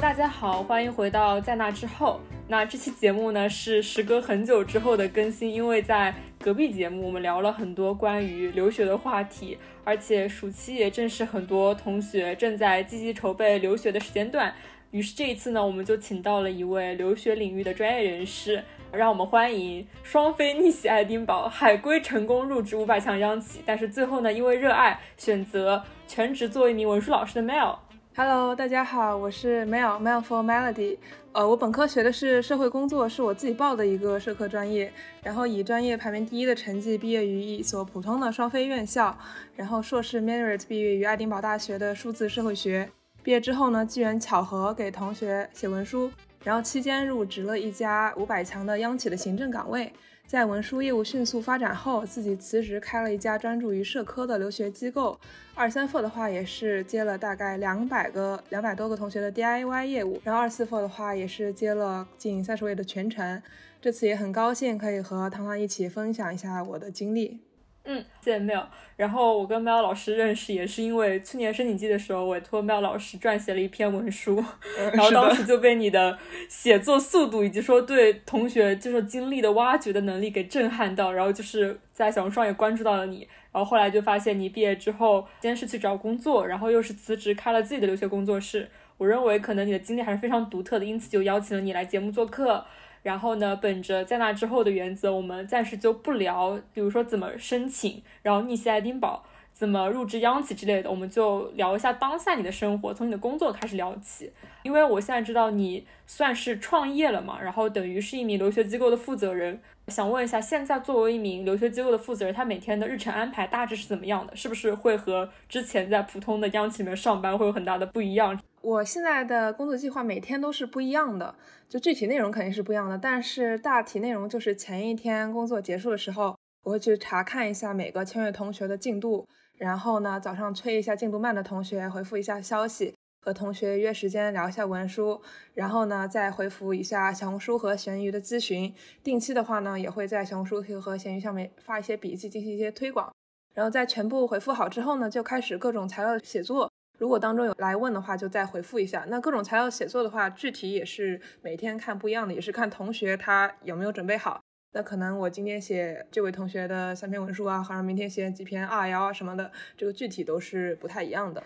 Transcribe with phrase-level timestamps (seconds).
[0.00, 2.18] 大家好，欢迎回到在那之后。
[2.48, 14.54] 那这期节目呢是时隔很久之后的更新，因为在隔壁节目我们聊了很多关于留学的话题，而且暑期也正是很多同学正在积极筹备留学的时间段。
[14.90, 27.76] 于是这一次呢，我们就请到了一位留学领域的专业人士，让我们欢迎双非逆袭爱丁堡，海归成功入职五百强央企，但是最后呢，因为热爱选择全职做一名文书老师的 Mel。
[28.16, 30.98] Hello，大家好，我是 Mel，Mel for Melody。
[31.32, 34.92] 呃，我本科学的是社会工作，是我自己报的一个社科专业，
[35.22, 39.16] 然后以专业排名第一的成绩毕业于一所普通的双非院校，
[39.54, 42.90] 然后硕士 Merit 毕业于爱丁堡大学的数字社会学。
[43.22, 46.10] 毕业之后呢，机缘巧合给同学写文书，
[46.42, 49.92] 然后期间入职了一家五百强的央企的行政岗位。
[50.30, 55.18] 在文书业务迅速发展后，自己辞职开了一家专注于社科的留学机构。
[55.56, 63.42] 二三 f 的话也是接了大概两百个、两百多个同学的 DIY 业务，然后二四 f 的话也是接了近三十位的全程。
[63.82, 67.40] 这次也很高兴可以和糖糖一起分享一下我的经历。
[67.84, 68.64] 嗯，谢谢 Mel。
[68.96, 74.44] 然后我跟 Mel 老师认识也是因为去年申请季的时候，委托 Mel 老师撰写了一篇文书
[74.92, 88.68] 然后当时就被你的写作速度以及说对同学就是经历的挖掘的能力给震撼到，然后就是在小红书上也关注到了你，然后后来就发现你毕业之后先是去找工作，然后又是辞职开了自己的留学工作室。
[88.98, 92.62] 我认为可能你的经历还是非常独特的，因此就邀请了你来节目做客。
[93.02, 104.32] 然后呢，本着在那之后的原则，我们暂时就不聊，比如说怎么申请，然后逆袭爱丁堡，怎么入职央企之类的，我们就聊一下当下你的生活，从你的工作开始聊起。
[104.62, 109.60] 因为我现在知道你算是创业了嘛，然后等于是一名留学机构的负责人。
[109.88, 114.36] 想问一下，现在作为一名留学机构的负责人，他每天的日程安排大致是怎么样的？
[114.36, 118.38] 是不是会和之前在普通的央企里面上班会有很大的不一样？
[118.62, 121.34] 我现在的工作计划每天都是不一样的，
[121.66, 129.26] 就具体内容肯定是不一样的，但是大体内容就是前一天工作结束的时候，我会去查看一下每个签约同学的进度，
[129.56, 135.22] 然后呢早上催一下进度慢的同学，回复一下消息，和同学约时间聊一下文书，
[135.54, 143.10] 然后呢再回复一下小红书和闲鱼的咨询，定期的话呢也会在小红书和闲鱼上面发一些笔记，进行一些推广，
[143.54, 146.70] 然后在全部回复好之后呢，就开始各种材料写作。
[147.00, 149.06] 如果当中有来问的话，就再回复一下。
[149.08, 154.38] 那各种材料写作的话，具体也是每天看不一样的，也是看同学他有没有准备好。
[154.74, 161.42] 那可能我今天写这位同学的三篇文书啊，好像明天写几篇二幺啊什么的，这个具体都是不太一样的。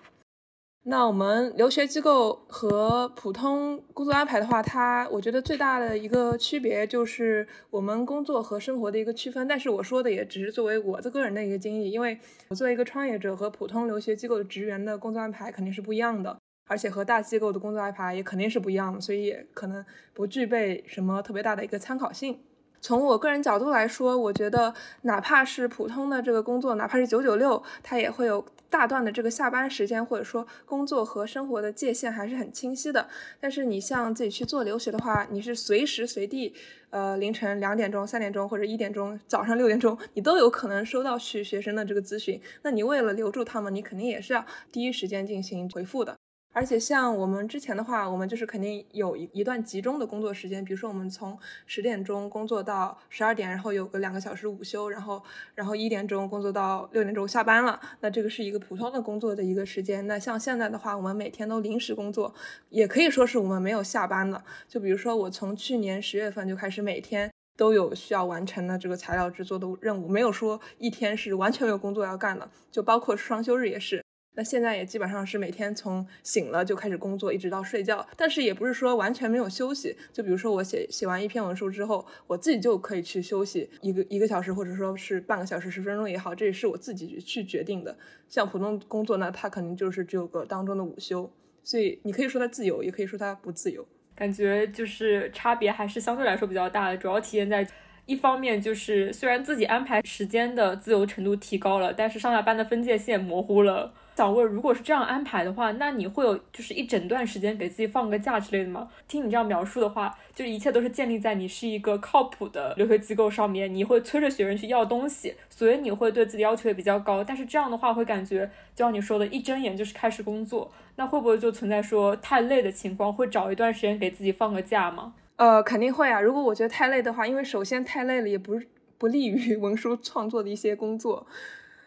[0.86, 9.48] 那我们留学机构和普通工作安排的话，它我觉得最大的一个区别就是我们工作和生活的一个区分。
[9.48, 12.18] 但是我说的也只是作为我的个人的一个经历，因为
[12.48, 22.38] 我作为一个创业者和普通留学机构的职员的工作安排肯定是不一样的，而且和大机构的工作安排也肯定是不一样的，所以也可能不具备什么特别大的一个参考性。
[22.84, 24.74] 从我个人角度来说，我觉得
[25.04, 33.08] 哪怕是普通的这个工作，哪怕是九九六，它也会有大段的这个下班时间，或者说工作和生活的界限还是很清晰的。
[33.40, 36.52] 但是你像自己去做留学的话，你是随时随地，
[36.90, 42.38] 呃，凌晨两点钟、三点钟或者一点钟、早上六点钟，你都有可能收到去学生的这个咨询。
[42.60, 46.14] 那你为了留住他们，你肯定也是要第一时间进行回复的。
[46.54, 55.20] 而且像我们之前的话，我们就是肯定有一一段集中的工作时间，比如说我们从十点钟工作到十二点，然后有个两个小时午休，然后
[55.56, 57.80] 然后一点钟工作到六点钟下班了。
[58.00, 60.06] 那这个是一个普通的工作的一个时间。
[60.06, 62.32] 那像现在的话，我们每天都临时工作，
[62.70, 64.40] 也可以说是我们没有下班的。
[64.68, 74.04] 就比如说我从去年十月份就开始每天都有需要完成的这个材料制作的任务，没有说一天是完全没有工作要干的，就包括双休日也是。
[74.36, 79.96] 那现在也基本上是每天从醒了就开始工作，一直到睡觉，但是也不是说完全没有休息。
[80.12, 87.96] 就比如说我写写完一篇文书之后，我自己就可以去休息一个一个小时，或者说是半个小时、十分钟也好，这也是我自己去决定的。
[88.28, 91.30] 像普通工作呢，它肯定就是只有个当中的午休，
[91.62, 93.86] 所以你可以说它自由，也可以说它不自由。
[94.16, 97.66] 感觉就是差别还是相对来说比较大的，主要体现在。
[98.06, 103.94] 一方面就是虽然自己安排时间的自由程度提高了，但是上下班的分界线模糊了。
[104.16, 108.88] 想问，如果是这样安排的话，那你会有就是一整段时间给自己放个假之类的吗？
[109.08, 117.24] 听你这样描述的话，就一切都是建立在你是一个靠谱的留学机构上面，你会催着学生去要东西，所以你会对自己要求也比较高。
[117.24, 123.12] 但是这样的话会感觉，就像你说的，一睁眼就是开始工作，那会不会就存在说太累的情况？
[123.12, 125.14] 会找一段时间给自己放个假吗？
[125.36, 126.20] 呃，肯定会啊。
[126.20, 128.60] 如果我觉得太累的话，因为首先太累了，也不
[128.96, 131.26] 不利于 文书创作的一些工作。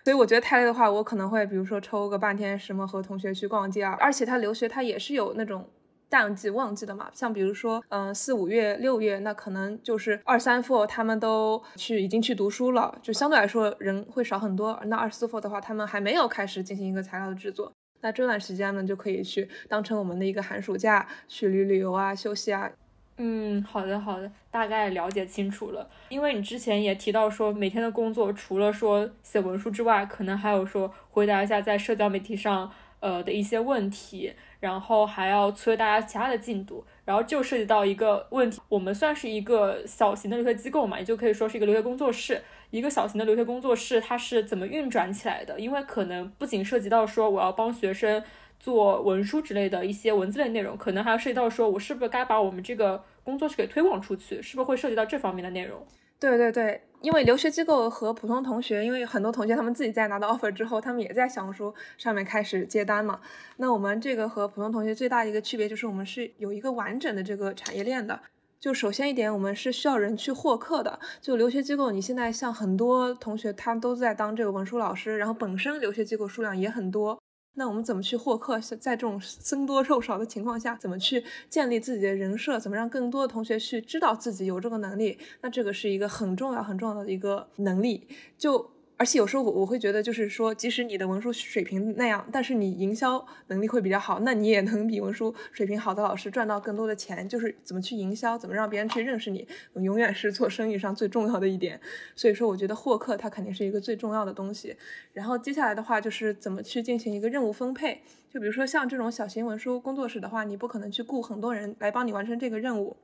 [0.07, 3.93] 所以我觉得太累的话，我可能会比如说抽个半天，什么和同学去逛街啊。
[3.99, 5.69] 而且他留学他也是有那种
[6.07, 7.09] 淡季旺季的嘛。
[7.11, 14.81] 像比如说，嗯，四五月、六月，那可能就是二三 four 他们都去已经去读书了，就相对来说人会少很多。
[14.85, 17.73] 那二四 four 的话，他们还没有开始进行一个材料的制作。
[17.99, 22.71] 那这段时间呢，就可以去当成我们的一个寒暑假，去旅旅游啊，休息啊。
[23.19, 25.89] 嗯，好的好的，大概了解清楚了。
[26.09, 42.41] 因为你之前也提到说，每天的工作除了说写文书之外，可能还有说回答一下在社交媒体上呃的一些问题，然后还要催大家其他的进度，然后就涉及到一个问题，我们算是一个小型的留学机构嘛，也就可以说是一个留学工作室。
[42.69, 45.57] 一个小型的留学工作室，它是怎么运转起来的？
[45.57, 48.21] 因为可能不仅涉及到说我要帮学生
[48.59, 55.85] 做文书之类的一些文字类内容，可能还要涉及到说我是不是该把我们这个工作室给推广出去，是不是会涉及到这方面的内容？
[56.19, 63.19] 对对对，因为留学机构和普通同学，因为很多同学他们自己在拿到 offer 之后，他们也在小红书上面开始接单嘛。
[63.57, 68.19] 那我们这个和普通同学最大的一个区别就是，我们是有一个完整的这个产业链的。
[68.59, 70.99] 就首先一点，我们是需要人去获客的。
[71.21, 77.21] 就留学机构，你现在像很多同学，他都在当这个文书老师，然后本身留学机构数量也很多。
[77.57, 78.59] 那我们怎么去获客？
[78.59, 82.59] 在这种僧多肉少的情况下，怎么去建立自己的人设？
[82.59, 85.17] 怎么让更多的同学去知道自己有这个能力？
[85.41, 88.07] 那这个是一个很重要、很重要的一个能力。
[88.37, 88.76] 就。
[88.99, 97.29] 而且有时候我我会觉得，就是说，即使你的文书水平那样，但是你营销能力会比较好，那你也能比文书水平好的老师赚到更多的钱。
[97.29, 101.79] 就是怎么去营销，怎么让别人去认识你，永远是做生意上最重要的一点。
[102.15, 104.75] 所以说，我觉得获客它肯定是一个最重要的东西。
[105.13, 108.01] 然后接下来的话就是怎么去进行一个任务分配。
[108.33, 112.97] 就比如说像这种小型文书工作室的话，你不可能去雇很多人来帮你完成这个任务，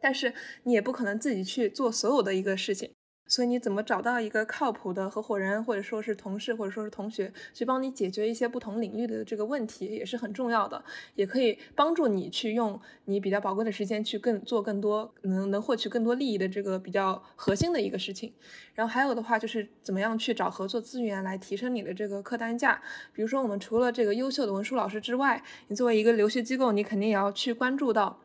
[0.00, 0.32] 但是
[0.62, 2.92] 你也不可能自己去做所有的一个事情。
[3.26, 10.84] 所以你怎么找到一个靠谱的合伙人，或者说是同事，或者说是同学，去帮你解决一些不同领域的这个问题，也是很重要的，
[11.14, 18.32] 也可以帮助你去用你比较宝贵的时间去更做更多能能获取更多利益的这个比较核心的一个事情。
[18.74, 22.80] 然后还有的话就是怎么样去找合作资源来提升你的这个客单价。
[23.12, 28.20] 比如说我们除了这个优秀的文书老师之外，你作为一个留学机构，你肯定也要去关注到。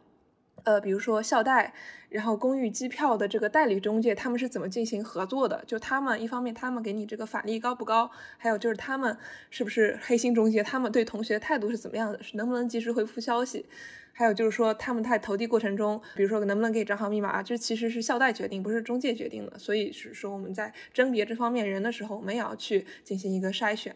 [0.66, 1.74] 呃，比如说校贷，
[2.10, 5.64] 然后公寓、机票的这个代理中介，他们是怎么进行合作的？
[5.66, 8.10] 就他们一方面，他们给你这个返利高不高？
[8.38, 9.18] 还有就是他们
[9.50, 10.62] 是不是黑心中介？
[10.64, 12.20] 他们对同学态度是怎么样的？
[12.34, 13.66] 能不能及时回复消息？
[14.12, 17.42] 还有就是说他们在投递过程中，比如说能不能给账号密码？
[17.42, 19.58] 这其实是校贷决定，不是中介决定的。
[19.58, 23.96] 所以是说我们在甄别这方面人的时候，我们也要去进行一个筛选。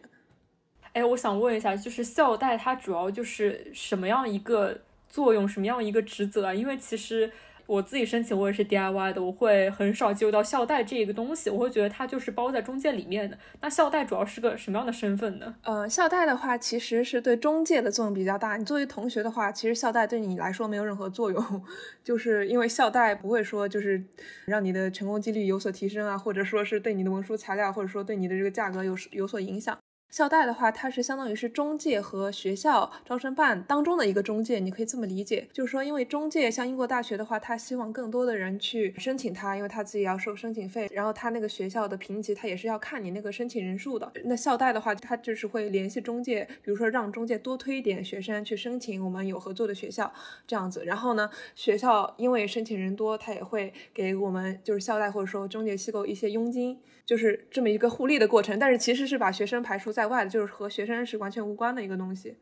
[0.94, 4.80] 哎，我想问一下，就是校贷它主要就是什么样一个？
[5.14, 6.52] 作用什么样一个职责啊？
[6.52, 7.30] 因为其实
[7.66, 13.38] 我自己申请我也是 DIY 的，我会很少接触到校贷这一个东西，我会觉得它就是包在中介里面的。
[13.60, 15.54] 那校贷主要是个什么样的身份呢？
[15.62, 18.56] 呃，校贷的话其实是对中介的作用比较大。
[18.56, 21.62] 你作为同学的话，其实校贷对你来说没有任何作用，
[22.02, 24.02] 就是因为校贷不会说就是
[24.46, 29.78] 让你的成功几率有所提升啊，或者说是对你的文书材料，或者说对你的这个价格有有所影响。
[30.14, 44.12] 校贷的话，它是相当于是中介和学校招生办当中的一个中介，你可以这么理解，就是说，因为中介像英国大学的话，他希望更多的人去申请它，因为他自己要收申请费，然后他那个学校的评级，他也是要看你那个申请人数的。
[44.26, 50.14] 那校贷的话，他就是会联系中介，比如说让中介多推一点学生去申请我们有合作的学校
[50.46, 50.84] 这样子。
[50.84, 56.78] 然后呢，学校因为申请人多，他也会给我们就是校贷或者说中介机构一些佣金。
[57.06, 62.36] 就是这么一个互利的过程，但是其实是把学生排除在外的，就是和学生是完全无关的一个东西。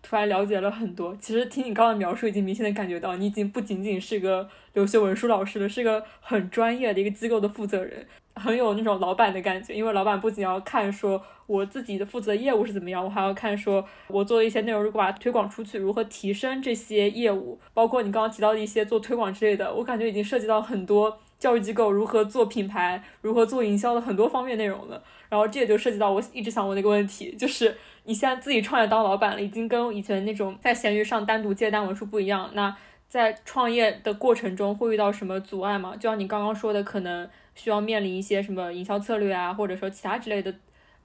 [0.00, 8.06] 突然了解了很多，其实听你刚刚描述，已经明显的感觉到你已经不仅仅是个留学文书老师了，是个很专业的一个机构的负责人，
[8.38, 9.74] 很有那种老板的感觉。
[9.74, 21.18] 因为老板不仅要看说我自己的负责业务是怎么样，我还要看说我做的一些内容如果把它推广出去，如何提升这些业务，包括你刚刚提到的一些做推广之类的，我感觉已经涉及到很多。
[21.38, 25.00] 教育机构如何做品牌，如何做营销的很多方面内容了。
[25.28, 27.76] 然后这也就涉及到我一直想问的一个问题，就是
[28.06, 32.50] 你现在自己创业当老板了，已经跟以前那种在闲鱼上单独接单文书不一样。
[32.54, 32.76] 那
[33.06, 35.94] 在创业的过程中会遇到什么阻碍吗？
[35.94, 40.54] 就像你刚刚说的，可能需要面临一些什么营销策略啊，或者说其他之类的，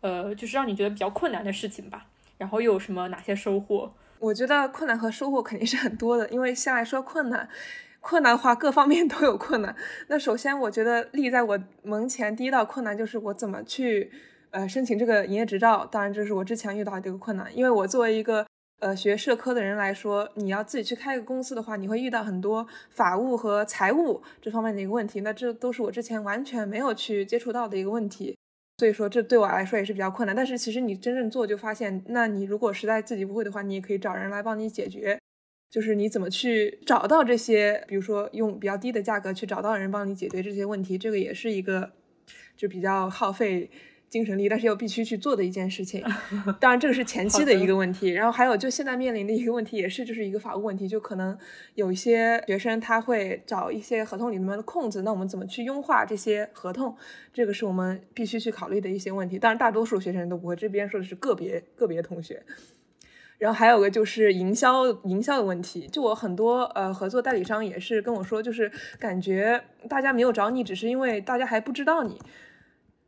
[0.02, 2.06] 呃，就是让你觉得比较困难的事情吧。
[2.38, 3.92] 然后又有什么哪些收获？
[4.20, 7.50] 我觉得困难和收获肯定是很多的，因为先来说困难。
[8.00, 9.74] 困难的话，各方面都有困难。
[10.10, 14.12] 那首先，我觉得立在我门前第一道困难就是我怎么去
[14.52, 15.86] 呃申请这个营业执照。
[15.86, 18.46] 当然，这是我之前遇到的一个困难，因为我作为一个
[18.80, 25.22] 呃学社科的人来说，你要自己去开一个公司的话，你会遇到很多法务和财务这方面的一个问题。
[25.22, 28.38] 那这都是我之前完全没有去接触到的一个问题，
[28.78, 30.36] 所以说这对我来说也是比较困难。
[30.36, 35.18] 但是其实你真正做就发现，那你如果实在自己不会的话，你也可以找人来帮你解决。
[35.72, 41.94] 就是你怎么去找到这些，比如说用比较低的价格去找到人帮你解决这些问题，这个也是一个
[42.56, 43.72] 就比较耗费。
[44.14, 46.06] 精神力，但是又必须去做的一件事情。
[46.60, 48.10] 当然，这个是前期的一个问题。
[48.10, 51.36] 然后还有，就现在面临的一个问题，也是就是一个法务问题，就可能
[51.74, 56.96] 有一些学生他会找一些合同里面的空子，那我们怎么去优化这些合同？
[57.34, 59.40] 这个是我们必须去考虑的一些问题。
[59.40, 62.44] 当然，大多数学生都不会，这边说的是个别个别同学。
[63.40, 72.22] 然后还有个就是营销营销的问题，就我很多呃合作代理商也是跟我说，就是感觉大家没有找你，只是因为大家还不知道你。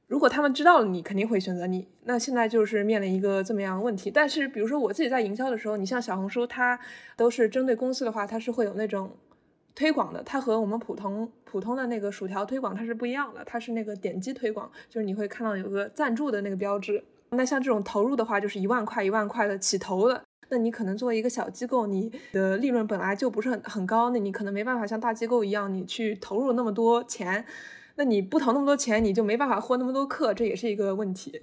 [0.08, 1.88] 如果他们知道了，你肯定会选择你。
[2.04, 4.12] 那现在就是面临一个这么样的问题。
[4.12, 6.80] 但是，比如说我自己在营销的时候，你像小红书，它
[7.18, 9.10] 都是针对公司的话，它是会有那种
[9.74, 10.22] 推广的。
[10.22, 17.04] 它和我们普通普通的那个薯条推广它是不一样的，它是那个点击推广，就是你会看到有个赞助的那个标志。
[17.32, 20.22] 那像这种投入的话，就是一万块一万块的起投的。
[20.50, 27.44] 那你可能作为一个小机构，你的利润本来就不是很很高，那你可能没办法像大机构一样，你去投入那么多钱。
[27.96, 31.42] 那你不投那么多钱，你就没办法获那么多客，这也是一个问题。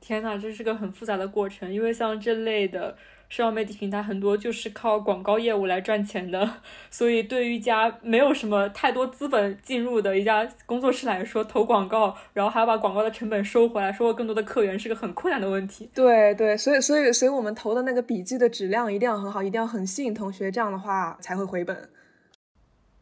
[0.00, 2.94] 天呐，这是个很复杂的过程，因为像这类的
[3.30, 6.56] 社交媒体平台，很多就是靠广告业务来赚钱的，
[6.90, 15.88] 所以对于一家没有什么太多资本进入的一家工作室来说，投广告，然后还要把广告的成本收回来，收获更多的客源，是个很困难的问题。
[15.94, 21.88] 对对，所以所以所以我们投的那个笔记的质量一定要很好，一定要很吸引同学，这样的话才会回本。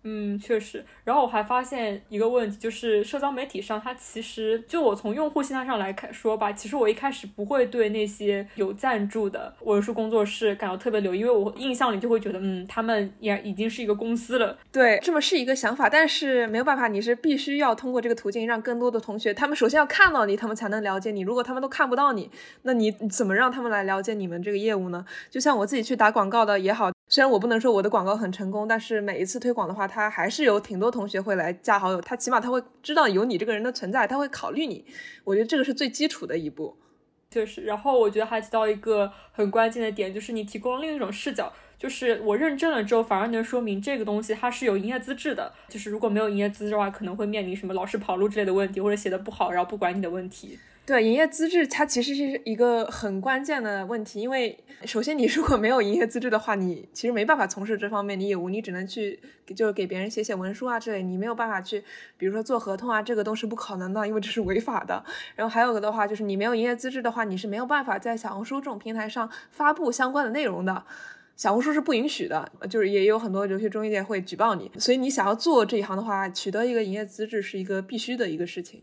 [0.04, 0.84] 嗯，确实。
[1.04, 14.58] 然后我还发现一个问题，就是社交媒体上，它其实就我从用户心态上来看说吧，其实我一开始不会对那些有赞助的文书工作室感到特别留，因为我印象里就会觉得，嗯，他们也已经是一个公司了。
[14.72, 21.20] 对，这么是一个想法，但是没有办法，你是必须要通过这个途径，让更多的同学，他们首先要看到你，他们才能了解你。
[21.20, 22.30] 如果他们都看不到你，
[22.62, 25.04] 那你怎么让他们来了解你们这个业务呢？
[25.30, 26.90] 就像我自己去打广告的也好。
[27.12, 34.86] 虽然我不能说我的广告很成功，但是每一次推广的话，他还是有挺多同学会来加好友，他起码他会知道有你这个人的存在，他会考虑你。
[35.24, 36.74] 我觉得这个是最基础的一步。
[37.28, 45.52] 就是，然后我觉得还提到一个很关键的点，就是你提供了另一种视角，就是我认证了之后，反而能说明这个东西它是有营业资质的。
[45.68, 50.58] 就是如果没有营业资质的话，可能会面临什么老是跑路之类的问题，或者写的不好，然后不管你的问题。
[50.84, 59.20] 对营业资质，它其实是一个很关键的问题，因为首先你如果没有营业资质的话，你其实没办法从事这方面的业务，你只能去
[59.54, 61.84] 就是给别人写写文书啊之类，你没有办法去，
[62.18, 65.04] 比如说做合同啊，这个都是不可能的，因为这是违法的。
[65.36, 70.84] 然后还有个的话，就是你没有营业资质的话，你是没有办法在小红书这种平台上发布相关的内容的，
[71.36, 78.82] 小红书是不允许的，就是也有很多留学中介会举报你，所以你想要做这一行的话，取得一个营业资质是一个必须的一个事情。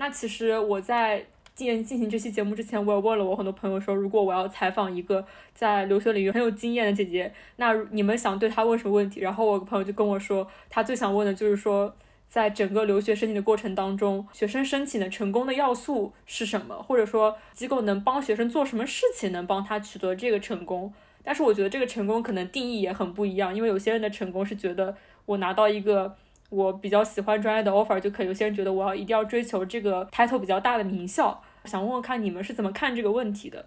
[0.00, 9.20] 那其实我在进进行这期节目之前，我也问了我很多朋友说，如果我要采访一个在留学领域很有经验的姐姐，那你们想对她问什么问题？
[9.20, 11.94] 然后我朋友就跟我说，他最想问的就是说，
[12.30, 16.82] 在整个留学申请的过程当中，学生申请的成功的要素是什么？
[16.82, 20.94] 或者说机构能帮学生做什么事情，能帮他取得这个成功？
[21.22, 26.16] 但是我觉得这个成功可能定义也很不一样，因为有些人的成功是觉得我拿到一个。
[26.50, 28.22] 我比较喜欢专业的 offer 就可。
[28.22, 33.66] 有些人觉得我要一定要追求这个 title 比较大的名校，想问问看你们是怎么看这个问题的？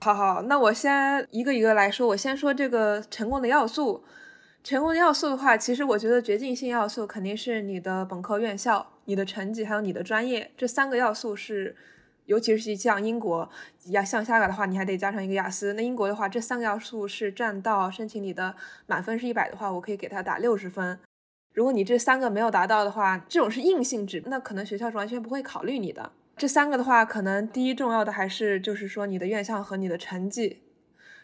[0.00, 2.08] 好好，那我先一个一个来说。
[2.08, 4.02] 我先说这个成功的要素。
[4.64, 11.76] 成功的要素的话，其实我觉得决定性要素肯定是你的本科院校、你的成绩还有你的专业这三个要素是，
[12.26, 13.50] 尤其是像英国
[13.86, 15.72] 呀，像下个的话，你还得加上一个雅思。
[15.72, 18.54] 那英国的话，这三个要素是占到申请你的
[18.86, 20.98] 满分是一百的话，我可以给他打六十分。
[21.52, 26.12] 如果你这三个没有达到的话，这种是硬性质，那可能学校是完全不会考虑你的。
[26.36, 30.62] 这三个的话，可能第一重要的还是就是说你的院校和你的成绩。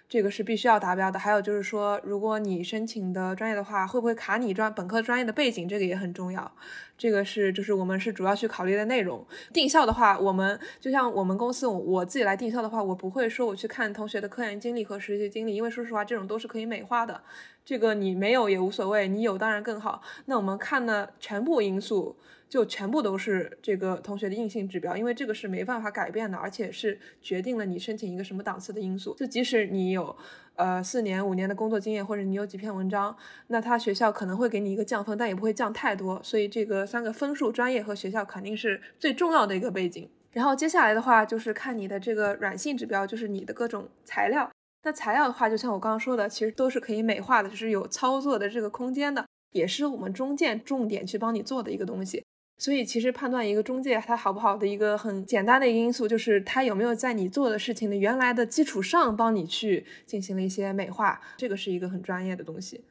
[0.09, 1.19] 这个是必须要达标的。
[1.19, 5.69] 还有就是说，如果你申请的专业的话，会不会卡你专本科专业的背景？
[5.69, 6.51] 这个也很重要。
[6.97, 9.27] 这个是就是我们是主要去考虑的内容。
[9.53, 17.23] 定校的话，我们就像我们公司我自己来定校的话，我不会说我去看同学的科研经历和实习经历，因为说实话，这种都是可以美化的。
[17.69, 20.01] 这个你没有也无所谓，你有当然更好。
[20.25, 22.17] 那我们看呢全部因素。
[22.49, 29.15] 就全部都是这个同学的硬性指标，因为这个是没办法改变的，而且是决定了你申请一个什么档次的因素。
[29.19, 30.17] 就即使你有
[30.55, 33.15] 呃四年五年的工作经验，或者你有几篇文章，
[33.49, 36.19] 那他学校可能会给你一个降分，但也不会降太多。
[36.23, 40.09] 所以这个三个分数、专业和学校肯定是最重要的一个背景。
[40.33, 44.51] 然后接下来的话就是看你的这个软性指标，就是你的各种材料。
[44.85, 52.25] 那材料的话，就像我刚刚说的，其实都是可以美化的，就是有操作的这个空间的，也是我们中介重点去帮你做的一个东西。
[52.61, 62.85] 所以其实判断一个中介它好不好的一个很简单的一个因素，就是他有没有在你做的事情的原来的基础上帮你去进行了一些美化，这个是一个很专业的东西。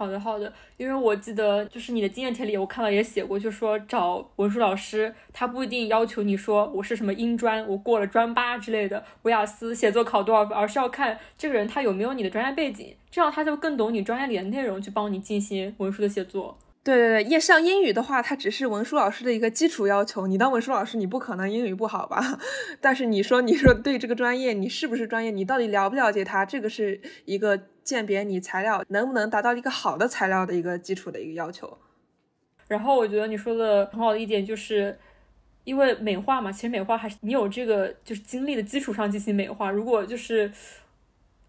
[0.00, 16.56] 好的，好的，因为我记得就是你的经验帖里，我看到也写过，就说找文书老师，他不一定要求你说我是什么英专，我过了专八之类的，维雅思写作考多少分，而是要看这个人他有没有你的专业背景，这样他就更懂你专业里的内容，去帮你进行文书的写作。
[16.82, 20.26] 对对对，像英语的话，它只是文书老师的一个基础要求。
[20.26, 22.38] 你当文书老师，你不可能英语不好吧？
[22.80, 25.30] 但是你说，你说对这个专业，你是不是专业？
[25.30, 26.42] 你到底了不了解它？
[26.46, 31.76] 这个是一个鉴别你材料能不能达到一个好的材料的一个基础的一个要求。
[32.66, 34.98] 然后我觉得你说的很好的一点就是，
[35.64, 39.70] 因为美化嘛，其实美化还是你有这个就是经历的基础上进行美化。
[39.70, 40.50] 如果就是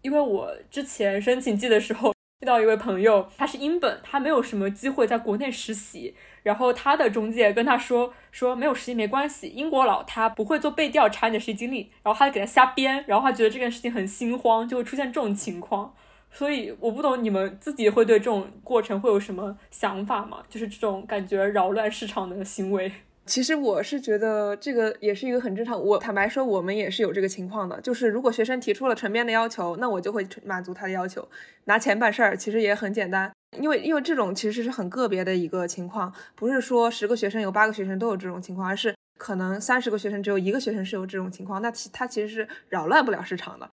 [0.02, 2.12] 因为我之前申请季的时候。
[2.42, 6.12] 遇到一位朋友，他是英本，他没有什么机会在国内实习。
[6.42, 15.94] 然后他的中介跟他说说没有实习没关系，英国佬他不会做被调查你的实习经历，然后他就给他瞎编，然后他觉得这件事情很心慌，就会出现这种情况。
[16.32, 20.42] 所以我不懂你们自己会对这种过程会有什么想法吗？
[20.48, 22.90] 就是这种感觉扰乱市场的行为。
[23.24, 25.80] 其实我是觉得这个也是一个很正常。
[25.80, 27.80] 我坦白说，我们也是有这个情况的。
[27.80, 31.26] 就是如果学生提出了纯编的要求，那我就会满足他的要求，
[31.64, 33.30] 拿钱办事儿，其实也很简单。
[33.60, 43.70] 因为因为这种其实是很个别的一个情况，不是说十个学生有八个学生都有这种情况，而是可能三十个学生只有一个学生是有这种情况，那其他其实是扰乱不了市场的。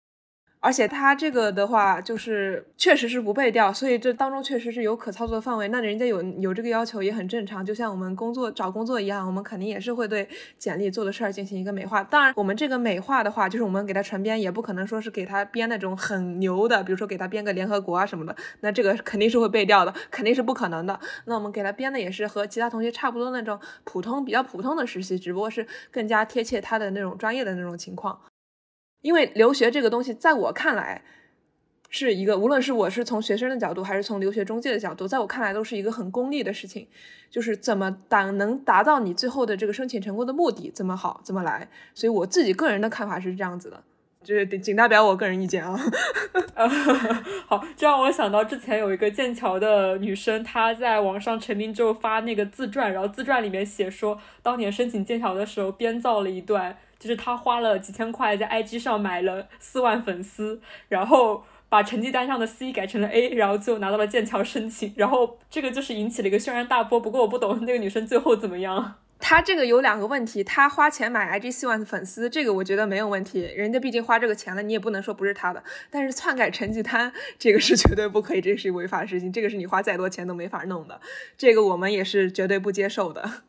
[0.64, 5.68] 而且他这个的话，就是确实是不被调，所以这当中确实是有可操作的范围。
[5.68, 12.02] 那人家有有这个要求也很正常，就像我们工作找工作一样，我们肯定也是会对简历做的事儿进行一个美化。
[12.02, 20.98] 当然，我们这个美化的话，就是我们给他传编，也不可能说是给他编那种很牛的，比如说给他编个联合国啊什么的，那这个肯定是会被调的，肯定是不可能的。
[21.26, 28.18] 那我们给他编的也是和其他同学差不多那种普通、比较普通的实习，只不过是更加贴切他的那种专业的那种情况。
[29.04, 31.02] 因为留学这个东西，在我看来，
[31.90, 36.88] 是一个无论是我是从学生的角度，还是从留学中介的角度，在我看来都是一个很功利的事情。
[37.30, 41.68] 就是怎么达能达到你最后的这个申请成功的目的，怎么好怎么来。
[41.92, 43.82] 所以我自己个人的看法是这样子的，
[44.22, 45.78] 就是仅代表我个人意见啊。
[47.46, 56.78] 好，这让我想到之前有一个剑桥的女生，她在网上成名之后发那个自传，然后自传里面写说，当年申请剑桥的时候编造了一段。
[57.04, 66.98] 就是他花了几千块在 IG 上买了四万粉丝，然后把成绩单上的 C 改成了 A，然后最后拿到了剑桥申请，然后这个就是引起了一个轩然大波。
[66.98, 68.94] 不过我不懂那个女生最后怎么样。
[69.20, 75.62] 他这个有两个问题，他花钱买 IG 四万的粉丝，这个我觉得没有问题，人家毕竟花这个钱了，你也不能说不是他的。
[75.90, 81.00] 但是篡改成绩单这个是绝对不可以，这是违法的事情，这个是你花再多钱都没法弄的，
[81.36, 83.44] 这个我们也是绝对不接受的。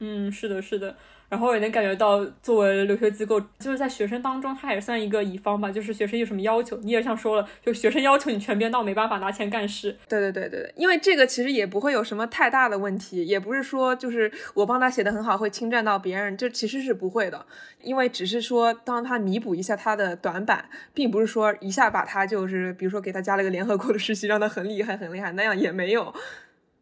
[0.00, 0.96] 嗯，是的，是的。
[1.32, 5.72] 然后也能感觉到，作为留学机构，就是在学生当中，他也算一个乙方吧。
[5.72, 9.96] 就是学生有什么要求，你也像说了，就学生要求你全编，那我没办法拿钱干事。
[10.06, 17.46] 对对对对，因为这个其实也不会有什么太大的问题，也不是说就是我帮他写的很好会侵占到别人，这其实是不会的。
[17.80, 26.14] 因为只是说当他弥补一下他的短板，并不是说一下把他就是比如说给他加了个联合国的实习，让他很厉害很厉害，那样也没有。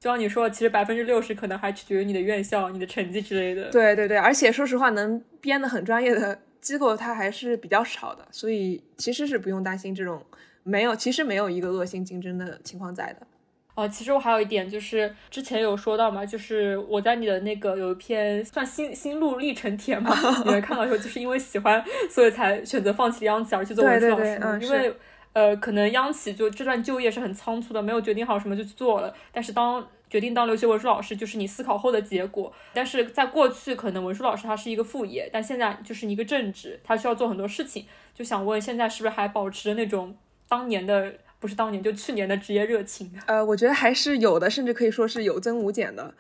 [0.00, 3.70] 就像你说，其实百分之六十可能还取决于你的院校、你的成绩之类的。
[3.70, 10.24] 对对对，而且说实话，能编的很专业的机构它还是比较少的，所以其实是不用担心这种
[10.62, 13.26] 没有，其实没有一个恶性竞争的情况在的。
[13.74, 24.90] 哦，其实我还有一点就是之前有说到嘛，就是我在你的那个有一篇算心心路历程帖嘛， 你们看到说就是因为喜欢，所以才选择放弃央企而去做文书老师，因为。
[25.32, 29.14] 呃，可能央企就这段就业是很仓促的，没有决定好什么就去做了。
[29.32, 32.52] 但是当决定当留学文书老师，就是你思考后的结果。
[32.74, 37.86] 但是在过去，可能文书老师他是一个副业，但现在就是一个正职，他需要做很多事情。
[38.12, 40.16] 就想问，现在是不是还保持着那种
[40.48, 43.12] 当年的，不是当年，就去年的职业热情？
[43.26, 46.12] 呃，我觉得还是有的，甚至可以说是有增无减的。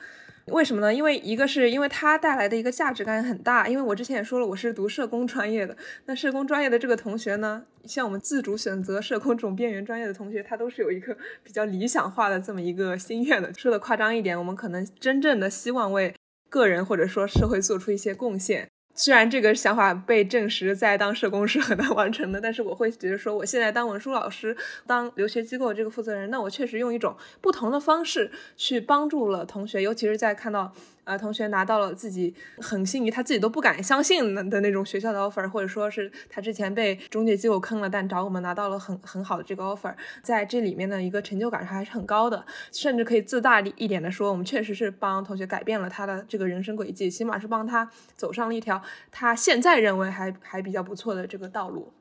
[0.50, 0.92] 为什么呢？
[0.92, 3.68] 因为一个是因为它带来的一个价值感很大。
[3.68, 5.76] 因为我之前也说了，我是读社工专业的。
[6.06, 13.52] 那社工专业的这个同学呢，像我们自主选择社工这种边缘专业的同学，他都是有一个比较理想化的这么一个心愿的。
[13.54, 16.14] 说的夸张一点，我们可能真正的希望为
[16.48, 18.68] 个人或者说社会做出一些贡献。
[19.02, 24.54] 虽然这个想法被证实在当社工是很难完成的，但是我会觉得说，我现在当文书老师，
[24.86, 30.74] 当留学机构这个负责人，那我确实用一种不同的方式去帮助了同学，尤其是在看到。
[31.10, 39.92] 呃同学拿到了自己很心仪，他自己都不敢相信的的那种学校的 offer，或者说是他之前被中介机构坑了，但找我们拿到了很很好的这个 offer，
[40.22, 51.92] 在这里面的一个成就感还是很高的，甚至可以自大一点的说，我们确实是帮同学改变了他的这个人生轨迹，起码是帮他走上了一条他现在认为还还比较不错的这个道路。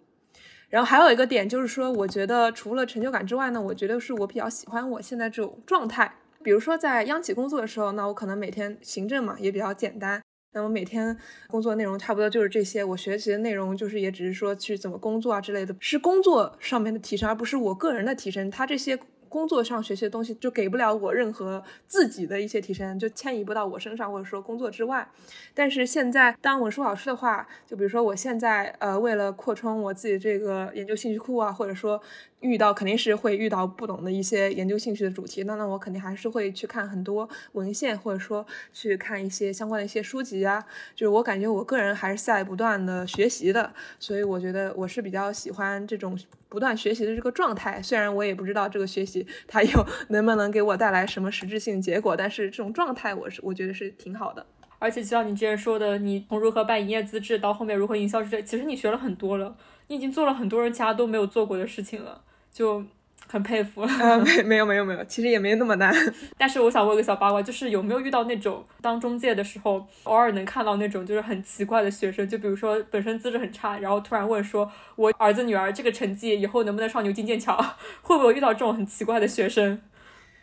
[0.70, 6.14] 然后还有一个点就是说，我觉得除了成就感之外呢，我觉得是我比较喜欢我现在这种状态。
[6.44, 10.22] 比如说在央企工作的时候，那我可能每天行政嘛也比较简单，
[10.54, 12.84] 那么每天工作内容差不多就是这些。
[12.84, 18.50] 我学习的内容就是也只是说去怎么工作啊之类的，是工作上面的提升，而不是我个人的提升。
[18.50, 19.00] 他这些。
[19.30, 25.08] 工作上学习的东西就给不了我任何自己的一些提升，就迁移不到我身上，或者说工作之外。
[25.54, 32.02] 但是现在当文书老师的话，就比如说我现在呃为了扩充我自己这个研究兴趣库啊，或者说。
[32.42, 40.64] 遇到肯定是会遇到不懂的一些研究兴趣的主题，那那我肯定还是会去看很多文献，或者说去看一些相关的一些书籍啊。
[40.96, 47.82] 就是我感觉我个人还是在不断的学习的，所以我觉得我是比较喜欢这种不断学习的这个状态。
[47.82, 54.46] 虽然我也不知道这个学习它又能不能给我带来什么实质性结果，但是这种状态我是我觉得是挺好的。
[54.82, 62.22] 而且就像你之前说的，你从如何办营业资质到后面如何营销之类，其实你学了很多了，你已经做了很多人家都没有做过的事情了。
[62.52, 62.84] 就
[63.28, 65.94] 很佩服，呃，没没有没有没有，其实也没那么难。
[66.38, 77.56] 但是我想问个小八卦，就是有没有遇到那种当中介的时候，偶尔能看到那种就是很奇怪的学生，就比如说本身资质很差，然后突然问说，我儿子女儿这个成绩以后能不能上牛津剑桥？
[78.02, 79.82] 会不会遇到这种很奇怪的学生？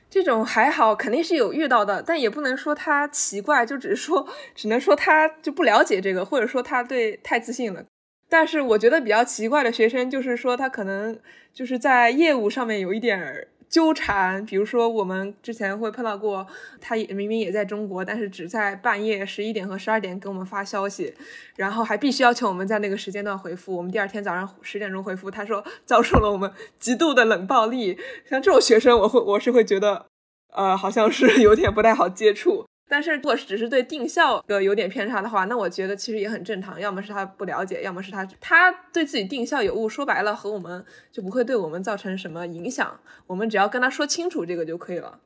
[0.09, 7.85] 这种还好，肯定是有遇到的，但也不能说他奇怪，就只是说，只能说他就不了解这个，或者说他对太自信了。
[8.29, 11.19] 但是我觉得比较奇怪的学生，就是说他可能
[11.53, 14.45] 就是在业务上面有一点纠缠。
[14.45, 16.47] 比如说我们之前会碰到过，
[16.81, 21.15] 他也明明也在中国，但是只在半夜十一点和十二点给我们发消息，
[21.57, 23.77] 然后还必须要求我们在那个时间段回复。
[23.77, 27.97] 我们第二天早上十点钟回复，他说遭受了我们极度的冷暴力。
[28.29, 30.07] 像这种学生，我会我是会觉得，
[30.53, 32.67] 呃，好像是 有点不太好接触。
[32.88, 36.81] 但是，如果只是对定校的有点偏差的话，那我觉得其实也很正常。
[36.81, 39.88] 要么是他不了解，要么是他他对自己定校有误。
[39.88, 43.01] 说白了，和我们就不会对我们造成什么影响。
[43.27, 45.18] 我们只要跟他说清楚这个就可以了。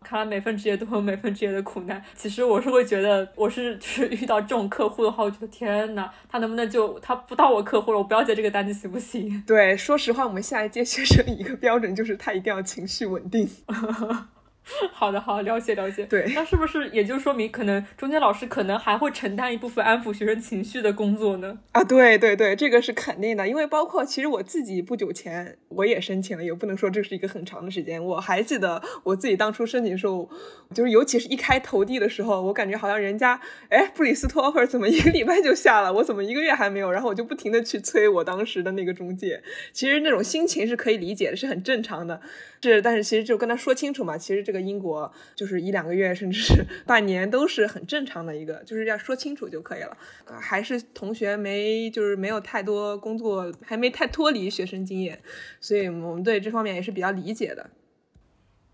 [0.00, 2.00] 看来每份职业都有每份职业的苦难。
[2.14, 9.42] 其实我是会觉得，我是就是遇到这种客户的话，我觉得天呐，他能不能就他不当我客户了，我不要接这个单子行不行？
[9.44, 13.48] 对，说实话，我们下一届学生一个标准就是他一定要情绪稳定。
[14.92, 16.04] 好的，好，了解了解。
[16.06, 21.58] 对，那是不是也就说明，可能中间老师可能还会承担一部分安抚学生情绪的工作呢？
[21.72, 28.04] 啊，对对对，这个是肯定的，因为包括其实我自己不久前我也申请了，也不能说这是一个很长的时间。
[28.04, 30.28] 我还记得我自己当初申请的时候，
[30.74, 36.90] 就是尤其是一开投递的时候，我感觉好像人家哎布里斯托 offer 怎么一个礼拜就下了，我怎么一个月还没有？
[36.90, 39.42] 然后我就不停的去催我当时的那个中介。
[39.72, 42.20] 其实那种心情是可以理解的，是很正常的。
[42.62, 44.58] 是，但是其实就跟他说清楚嘛，其实这个。
[44.68, 49.96] 英国就是一两个月，甚至是 半年，都是很正常的一个，就是要说清楚就可以了。
[50.26, 55.20] 还是同学没，就是没有太多工作，还没太脱离学生经验，
[55.60, 57.70] 所以我们对这方面也是比较理解的。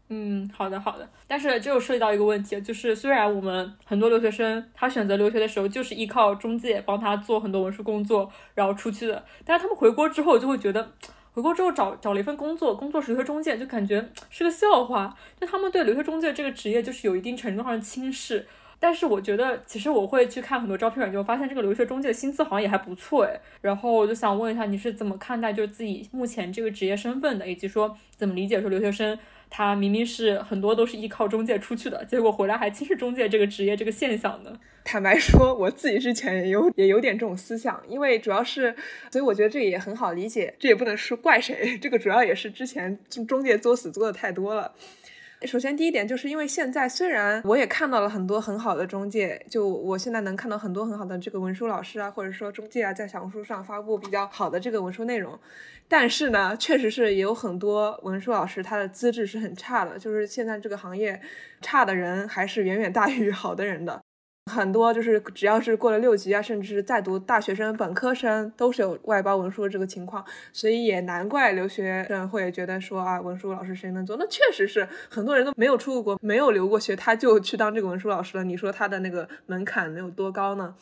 [0.09, 1.09] 嗯，好的好的。
[1.29, 10.92] 但是这又涉及到一个问题，就是虽然我们很多留学生他选择留学的时候就是依靠中介帮他做很多文书工作，然后出去的，但是他们回国之后就会觉得。
[11.35, 15.16] 回国之后找找了一份工作，工作是留学中介，就感觉是个笑话。
[15.40, 18.47] 就他们对留学中介这个职业就是有一定程度上的轻视。
[18.79, 23.40] 但是我觉得，其实我会去看很多招聘软件，我发现这个留学中介的薪资好像也还不错诶。
[23.62, 29.18] 然后我就想问一下，你是怎么看待就是自己目前这个职业身份的，以及说怎么理解说留学生
[29.57, 34.59] 他明明是很多都是依靠中介出去的，结果回来还轻视中介这个职业这个现象呢？
[34.83, 38.75] 坦白说，我自己之前也有也有点这种思想，因为主要是，
[39.12, 44.73] 所以我觉得这也很好理解，这也不能说怪谁，这个主要也是之前中介作死做的太多了。
[45.46, 55.38] 首先第一点就是因为现在虽然我也看到了很多很好的中介，就我现在能看到很多很好的这个文书老师啊，或者说中介啊，在小红书上发布比较好的这个文书内容，
[55.88, 61.20] 但是呢，确实是也有很多文书老师他的资质是很差的，就是现在这个行业
[61.61, 64.04] 差的人还是远远大于好的人的。
[64.55, 74.17] 很多就是只要是过了六级啊，甚至是在读大学生、本科生，都是有外包文书的这个情况，所以也难怪留学生会觉得说啊，文书老师谁能做？
[74.17, 78.45] 那确实是很多人都没有出过国，没有留过学，他就去当这个文书老师了。
[78.45, 80.77] 你说他的那个门槛能有多高呢？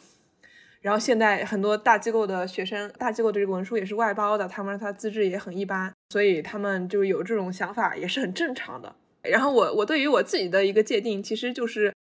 [0.83, 8.95] 然后现在很多大机构的学生，大机构的这个文书也是外包的，他们他资质也很一般，所以他们就有这种想法也是很正常的。
[9.23, 11.91] 然后我我对于我自己的一个界定，其实就是。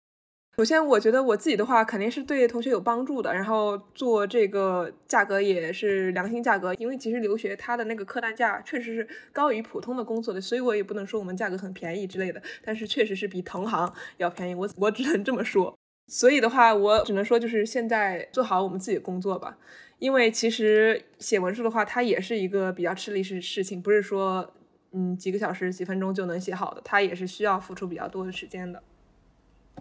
[0.61, 15.75] 首先，我觉得我自己的话肯定是对同学有帮助的，然后做这个价格也是良心价格，因为其实留学它的那个客单价确实是高于普通的工作的，所以我也不能说我们价格很便宜之类的，但是确实是比同行要便宜，我我只能这么说。
[16.05, 19.57] 所以的话，我只能说就是现在做好我们自己的工作吧，
[19.97, 24.53] 因为其实写文书的话，它也是一个比较吃力事事情，不是说
[24.91, 28.83] 嗯几个小时几分钟就能写好的，它也是需要付出比较多的时间的。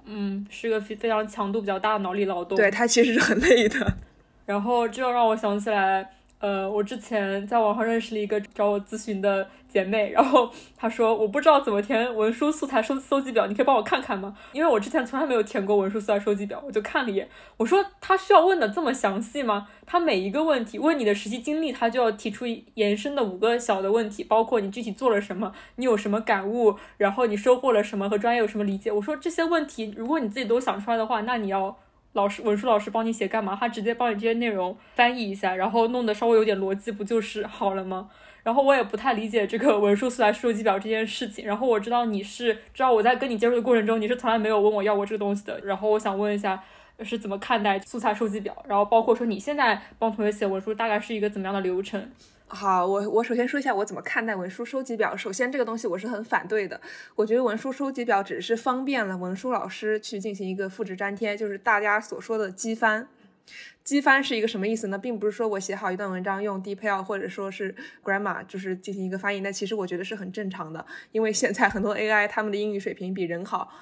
[0.05, 2.57] 嗯，是个非非常强度比较大的脑力劳动。
[2.57, 3.95] 对，它其实是很累的。
[4.47, 6.11] 然后这又让我想起来，
[6.41, 9.49] 呃，我之前在网上认识了一个找我咨询的。
[9.71, 14.37] 姐妹，然后她说我不知道怎么填文书素材收搜集表，你可以帮我看看吗？
[14.53, 17.29] 因为我之前从来没有填过文书素材收集表，我就看了一眼。
[17.57, 19.69] 我说他需要问的这么详细吗？
[19.87, 28.91] 他每一个问题问你的实际经历，他就要提出延伸的五个小的问题，包括你具体做了什么，你有什么感悟，然后你收获了什么和专业有什么理解。
[28.91, 31.79] 我说这些问题如果你自己都想出来的话，那你要
[32.13, 33.57] 老师文书老师帮你写干嘛？
[33.59, 38.11] 他直接帮你这些内容翻译一下，然后弄得稍微有点逻辑，不就是好了吗？
[38.43, 41.47] 然后我也不太理解这个文书素材收集表这件事情。
[41.47, 45.61] 然后我知道你是知道我在跟你接触的过程中，你是从来没有问我要过这个东西的。
[45.61, 46.65] 然后我想问一下，
[47.01, 48.57] 是怎么看待素材收集表？
[48.67, 52.11] 然后包括说你现在帮同学写文书，大概是一个怎么样的流程？
[52.53, 55.17] 好，我我首先说一下我怎么看待文书收集表。
[55.17, 56.81] 首先，这个东西我是很反对的。
[57.15, 63.07] 我觉得文书收集表只是方便了文书老师去进行一个复制粘贴，就是大家所说的机翻。
[63.85, 64.99] 机翻是一个什么意思呢？
[64.99, 73.73] 并不是说我写好一段文章用 DeepL 或者说是 Grammar 就是进行一个翻译，那其实我觉得是很正常的，因为现在很多 AI 他们的英语水平比人好，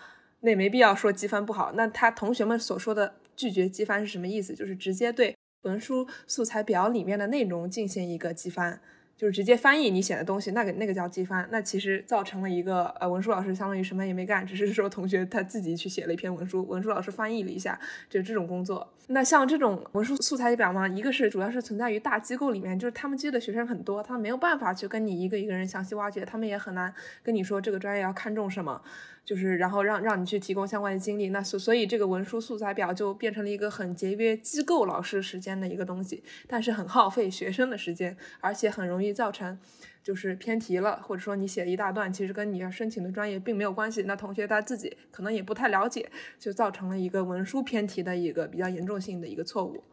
[0.41, 1.73] 那也没必要说机翻不好。
[1.75, 4.55] 那他同学们所说的拒绝机翻是什么意思？
[4.55, 8.81] 就是直接对文书素材表里面的内容进行一个机翻。
[9.17, 17.77] 就是直接翻译你写的东西，那个那个叫机翻，那其实造成了一个呃文书老师相当于什么也没干，只是说同学他自己去写了一篇文书，文书老师翻译了一下，
[18.09, 18.95] 就这种工作。
[19.09, 26.95] 那像这种文书素材表嘛，一个是主要是存在于大机构里面，就是他们接的学生很多，他们没有办法去跟你一个一个人详细挖掘，他们也很难
[27.25, 28.81] 跟你说这个专业要看重什么。
[29.29, 39.59] 就是然后让让你去提供相关的经历，那所所以这个文书素材表就变成了一个很节约机构老师时间的一个东西，但是很耗费学生的时间，而且很容易造成
[40.03, 49.85] 就是偏题了，或者说你写了一大段，其实跟你要申请的专业并没有关系，那同学他自己可能也不太了解，就造成了一个文书偏题的一个比较严重性的一个错误。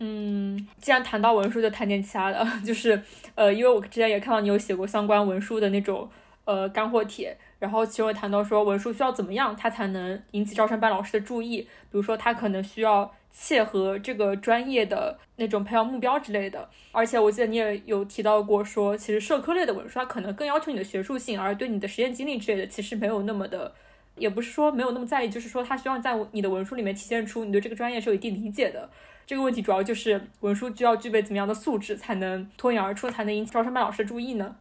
[0.00, 3.00] 嗯，既然谈到文书，就谈点其他的，就是
[3.36, 6.10] 呃，因为我之前也看到你有写过相关文书的那种
[6.44, 7.38] 呃干货帖。
[7.60, 11.60] 然后其中谈到说文书需要怎么样，它才能引起招生办老师的注意。
[11.60, 16.68] 比如说，他可能需要切合这个专业的那种培养目标之类的。
[16.90, 23.74] 而且我记得你也有提到过，说其实社科类的文书，它可能更要求你的学术性，而对你的实验经历之类的，其实没有那么的，
[24.16, 28.88] 也不是说没有那么在意，就是说他希望在你的文书里面体现出你对这个专业是有一定理解的。
[29.26, 34.56] 这个问题主要就是文书需要具备怎么样的素质，才能脱颖而出，才能引起招生办老师的注意呢？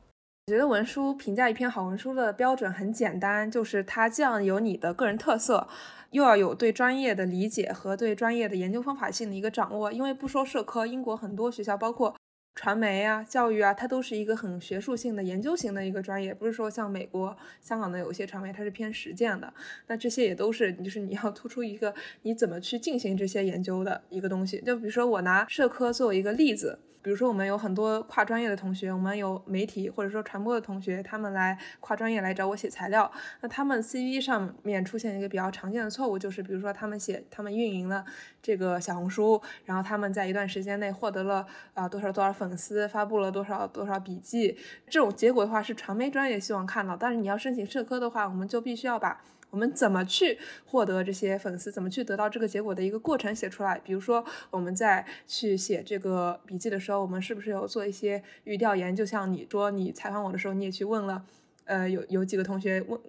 [0.49, 5.67] 我觉得文书评价一篇好文书的标准很简单，就是它既要有你的个人特色，
[6.09, 9.91] 又要有对专业的理解和对专业的研究方法性的一个掌握。
[9.91, 12.15] 因为不说社科，英国很多学校，包括
[12.55, 19.53] 传媒啊、教育啊，它都是一个很学术性的、研究型的一个专业，不是说像美国、香港的有些传媒它是偏实践的。
[19.85, 24.59] 那这些也都是，就是你要突出一个你怎么去进行这些研究的一个东西。
[24.62, 26.79] 就比如说我拿社科作为一个例子。
[27.01, 33.09] 比如说，我们有很多跨专业的同学，我们有媒体或者说传播的同学，他们来跨专业来找我写材料。
[33.41, 38.03] 那他们 CV 上面出现一个比较常见的错误，就是比如说他们写他们运营了
[38.41, 44.57] 这个小红书，然后他们在一段时间内获得了啊多少多少粉丝，发布了多少多少笔记。
[44.89, 49.21] 这种结果的话是传媒专业希望看到，但是你要申请社科的话，我们就必须要把。
[49.49, 51.71] 我们怎么去获得这些粉丝？
[51.71, 53.79] 怎么去得到这个结果的一个过程写出来？
[53.79, 58.95] 比如说，我们在去写这个笔记的时候，我们是不是有做一些预调研？
[58.95, 61.25] 就像你说，你采访我的时候，你也去问了，
[61.65, 62.99] 呃，有有几个同学问，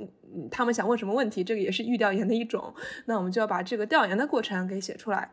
[0.50, 1.44] 他们想问什么问题？
[1.44, 2.74] 这个也是预调研的一种。
[3.04, 5.30] 那我们就要把这个调研的过程给写出来。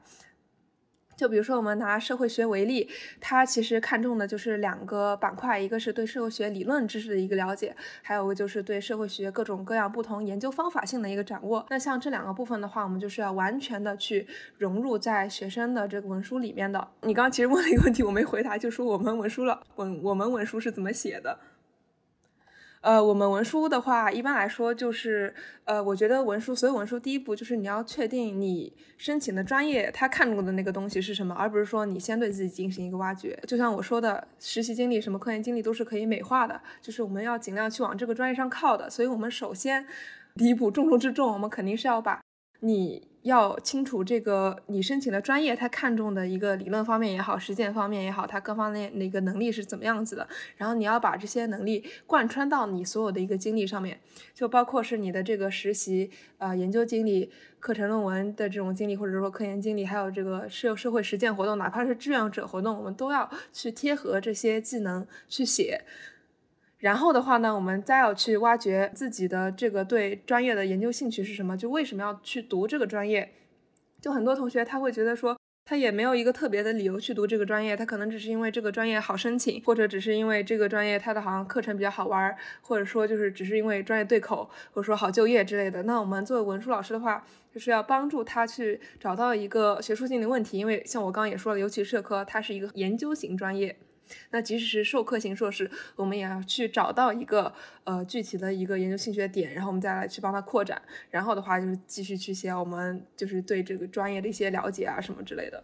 [1.17, 2.87] 就比如说，我们拿社会学为例，
[3.19, 11.65] 它其实看重的就是两个板块，一个是对社会学理论知识的一个了解，还有就是对社会学各种各样不同研究方法性的一个掌握。
[11.71, 14.27] 那像这两个部分的话，我们就是要完全的去
[14.59, 16.87] 融入在学生的这个文书里面的。
[17.01, 21.39] 你刚刚其实问了一个问题，我没回答，就说我们文书了文我们文书是怎么写的？
[22.87, 25.33] 呃，我们文书的话，一般来说就是，
[25.65, 33.37] 呃，我觉得文书所有文书第一步就是你要确定你申请的专业他看中的那个东西是什么，而不是说你先对自己进行一个挖掘。
[33.45, 38.89] 就像我说的，实习经历、什么科研经历都是可以美化的，就是我们要尽量去往这个专业上靠的。
[38.89, 39.85] 所以，我们首先
[40.35, 42.21] 第一步重中之重，我们肯定是要把
[42.61, 50.27] 你要清楚这个你申请的专业，他看重的一个理论方面也好，实践方面也好，他各方面那个能力是怎么样子的。
[50.55, 53.99] 然后你要把这些能力贯穿到你所有的一个经历上面，
[54.33, 56.09] 就包括是你的这个实习、
[56.39, 65.83] 呃研究经历、课程论文的这种经历，或者说科研经历，还有这个社社会实践活动，哪怕是志愿者活动，我们都要去贴合这些技能去写。
[66.79, 73.33] 然后的话呢，我们再要去挖掘自己的这个对专业的研究兴趣是什么，就为什么要去读这个专业？
[73.99, 75.35] 就很多同学他会觉得说，
[75.65, 85.81] 他也没有一个特别的理由去读这个专业，他可能只是因为这个专业好申请，或者只是因为这个专业它的好像课程比较好玩，或者说就是只是因为专业对口，或者说好就业之类的。
[85.81, 93.75] 那我们作为文书老师的话，就是要帮助他去找到一个学术性的问题，因为像我刚刚也说了，尤其社科它是一个研究型专业。
[94.31, 100.81] 那即使是授课型硕士，我们也要去找到一个呃具体的一个研究兴趣的点，然后我们再来去帮他扩展。
[101.09, 105.63] 然后的话就是继续去写我们就是对这个专业的一些了解啊什么之类的。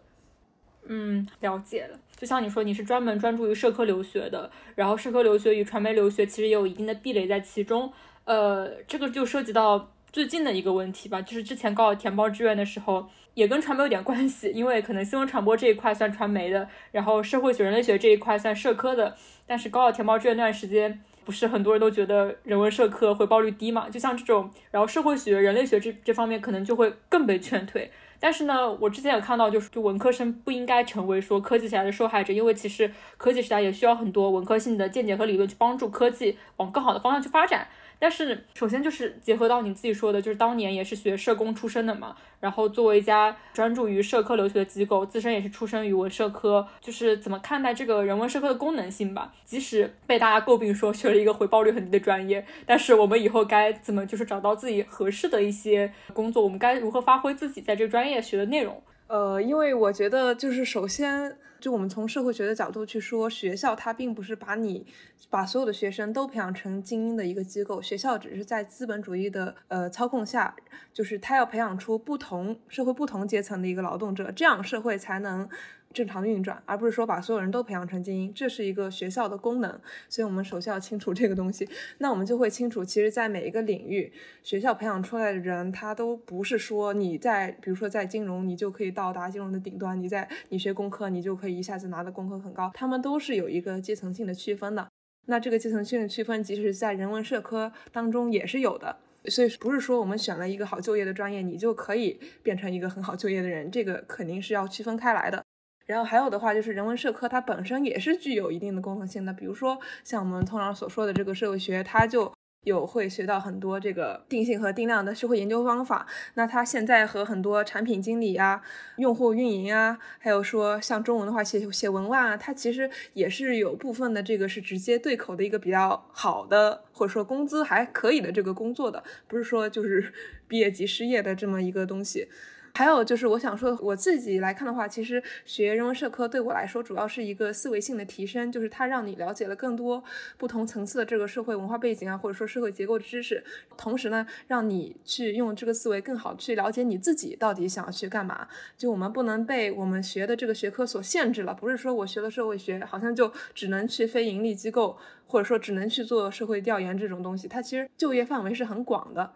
[0.85, 1.99] 嗯，了解了。
[2.17, 7.91] 就像你说，你是专门专注于社科留学的，然后社科留学与传媒留学其实也有一定的壁垒在其中。
[8.25, 13.09] 呃，这个就涉及到最近的一个问题吧，就是之前高考填报志愿的时候。
[13.33, 19.15] 也跟传媒有点关系，因为可能新闻传播这一块算传媒的，然后社会学、人类学这一块算社科的。
[19.45, 23.89] 但是高考填报志愿那段时间，不是很多人都觉得人文社科回报率低嘛？
[23.89, 27.91] 就像这种，然后社会学、人类学这这方面可能就会更被劝退。
[28.19, 37.67] 但是呢，我之前有看到，就是就文科生不应该成为说科技时代的受害者，因为其实科技时代也需要很多文科性的见解和理论去帮助科技往更好的方向去发展。
[38.03, 49.33] 但是，首先就是结合到你自己说的，就是当年也是学社工出身的嘛，然后作为一家专注于社科留学的机构，自身也是出身于文社科，就是怎么看待这个人文社科的功能性吧？
[49.45, 56.43] 即使被大家诟病说学了一个回报率很低的专业，但是我们以后该怎么就是找到自己合适的一些工作？
[56.43, 58.83] 我们该如何发挥自己在这个专业学的内容？
[59.07, 61.37] 呃，因为我觉得就是首先。
[61.59, 64.85] 就我们从社会学的角度去说，学校它并不是把你
[65.29, 70.53] 把所有的学生都培养成精英的一个机构，学校只是在资本主义的呃操控下，
[70.91, 75.47] 就是它要培养出不同社会不同阶层的一个劳动者，这样社会才能。
[75.93, 79.79] 正常的运转，而不是说把所有人都培养成精英，这是一个学校的功能。
[80.09, 81.69] 所以，我们首先要清楚这个东西。
[81.99, 92.71] 那我们就会清楚，其实，在每一个领域，学校培养出来的人，他都不是说你在，比如说在金融，你就可以到达金融的顶端；你在你学工科，你就可以一下子拿的工科很高。
[92.73, 94.87] 他们都是有一个阶层性的区分的。
[95.27, 98.97] 那这个阶层性的区分，即使在人文社科当中也是有的。
[99.27, 103.71] 所以，不是说我们选了一个好就业的专业，你就可以变成一个很好就业的人。
[103.71, 105.41] 这个肯定是要区分开来的。
[105.85, 109.33] 然后还有的话就是人文社科，它本身也是具有一定的功能性的。
[109.33, 112.31] 比如说像我们通常所说的这个社会学，它就
[112.65, 116.07] 有会学到很多这个定性和定量的社会研究方法。
[116.35, 118.61] 那它现在和很多产品经理啊、
[118.95, 130.13] 用户运营啊，还有说像中文的话写写文案啊，它其实也是有部分的这个是直接对口的一个比较好的，或者说工资还可以的这个工作的，不是说就是
[130.47, 132.29] 毕业即失业的这么一个东西。
[132.75, 140.03] 还有就是，我想说，我自己来看的话，其实学人文社科对我来说，主要是一个思维性的提升，就是它让你了解了更多
[140.39, 143.43] 不同层次的这个社会文化背景啊，或者说社会结构知识，
[143.77, 148.47] 同时呢，让你去用这个思维更好去了解你自己到底想要去干嘛。
[148.75, 159.31] 就我们不能被我们学的这个学科所限制了，不是说我学了社会学，好像就只能去非盈利机构，或者说只能去做社会调研这种东西，它其实就业范围是很广的。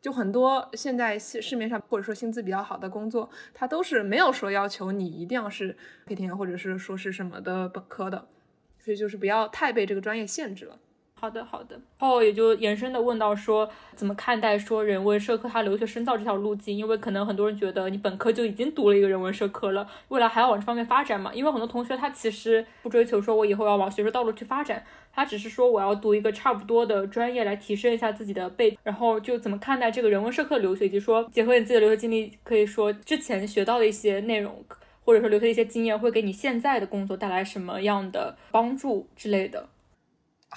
[0.00, 8.28] 就很多现在市市面上或者说薪资比较好的工作，它都是没有说要求你一定要是 KTM 或者是说是什么的本科的，
[8.78, 10.78] 所以就是不要太被这个专业限制了。
[11.20, 11.74] 好的，好的。
[11.98, 16.76] 然后也就延伸的问到说，怎么看待说人文社科它留学深造这条路径？
[16.76, 21.32] 因为可能很多人觉得你本科就已经读了一个人文社科了，未来还要往这方面发展嘛？
[21.34, 28.78] 因为很多同学他其实不追求说我以后要往学术道路去发展，他只是说我要读一个差不多的专业来提升一下自己的背。
[28.84, 34.64] 然后就怎么看待这个人文社科留学，以及说结合你自己的留学经历，可以说之前学到的一些内容，
[35.04, 39.68] 或者说留学一些经验，会给你现在的工作带来什么样的帮助之类的？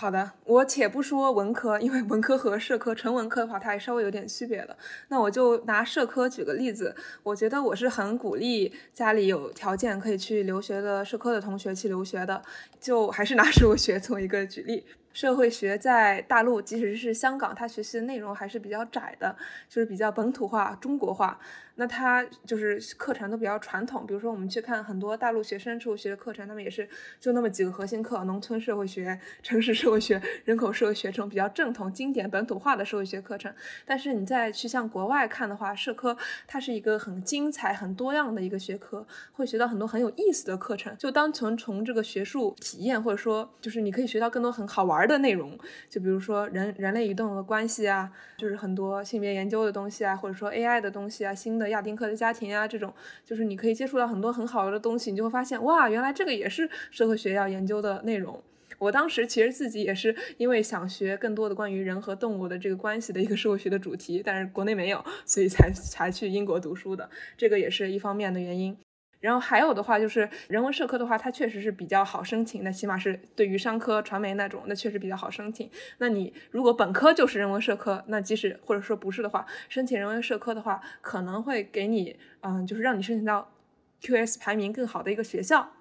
[0.02, 4.76] 好的，我且不说文科，因为文科和社科纯文科的话，它还稍微有点区别的。
[5.10, 12.41] 那我就拿社科举个例子，我觉得我是很鼓励家里有条件可以去留学的社科的同学去留学的。
[12.80, 14.84] 就还是拿社会学做一个举例，
[15.14, 19.36] 社会学在大陆，即使是香港，它学习的内容还是比较窄的，
[19.70, 21.39] 就是比较本土化、中国化。
[21.76, 26.88] 那他就是课程都比较传统，比如说我们去看很多大陆学生社会学的课程，他们也是
[27.20, 33.54] 就那么几个核心课：农村社会学、城市社会学、 人口社会学这种比较正统、经典、本土化的社会学课程。
[33.86, 36.16] 但是你再去向国外看的话，社科
[36.48, 40.96] 它是一个很精彩、很多样的一个学科，会学到很多很有意思的课程。
[40.98, 45.58] 就单纯从这个学术体验，或者说就是你可以学到更多很好玩的内容，
[45.90, 52.93] 就比如说人人类与动物的关系啊，就是很多性别研究的东西啊，或者说 AI 的东西啊，新的亚丁克的家庭啊，这种
[53.24, 58.41] 就是你可以接触到很多很好的东西，你就会发现哇，原来这个也是社会学要研究的内容。
[58.80, 67.07] 我当时其实自己也是因为想学更多的关于人和动物的这个关系的一个社会学的主题，但是国内没有，所以才才去英国读书的，
[67.38, 68.76] 这个也是一方面的原因。
[69.22, 75.70] 然后还有的话就是人文社科的话，它确实是比较好申请那，起码是对于商科、传媒那种，那确实比较好申请。
[76.00, 83.50] 那你如果本科就是人文社科，那即使或者说不是的话，申请人文社科的话，可能会给你，嗯，就是让你申请到
[84.02, 85.72] QS 排名更好的一个学校。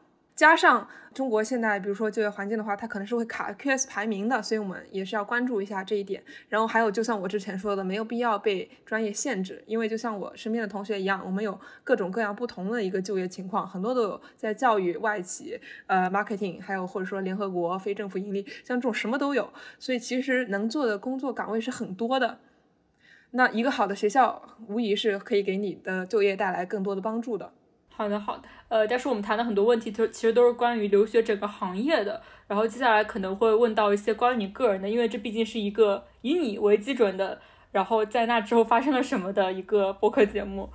[0.41, 6.23] 加上中国现在，比如说就业环境的话，它可能是会卡 QS 排名的，所以我们也是要关注一下这一点。
[6.49, 22.39] 然后还有，就像我之前说的，没有必要被专业限制，因为就像我身边的同学一样，我们有各种各样不同的一个就业情况，很多都有在教育、外企、呃 marketing，还有或者说联合国、非政府盈利，像这种什么都有，所以其实能做的工作岗位是很多的。
[23.33, 27.53] 那一个好的学校，无疑是可以给你的就业带来更多的帮助的。
[27.93, 28.45] 好的，好的。
[28.69, 32.23] 呃，但是我们谈的很多问题，都其实都是关于留学整个行业的。
[32.47, 37.39] 然后接下来可能会问到一些关于你个人的，因为这毕竟是一个以你为基准的，
[37.73, 40.71] 然后在那之后发生了什么的一个播客节目。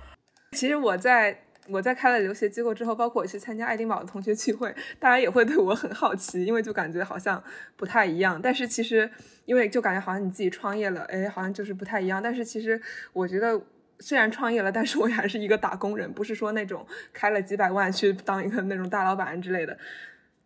[0.52, 7.42] 其实我在我在开了留学机构之后，包括我去参加爱丁堡的同学聚会，大家也会对我很好奇，因为就感觉好像
[7.76, 8.40] 不太一样。
[8.40, 9.10] 但是其实，
[9.46, 12.22] 因为就感觉好像你自己创业了，哎，好像就是不太一样。
[12.22, 12.80] 但是其实
[13.12, 13.60] 我觉得。
[14.00, 19.78] 虽然创业了，但是我还是一个打工人，不是说那种开了几百万去当一个那种大老板之类的，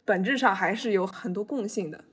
[0.04, 2.04] 本质上还是有很多共性的。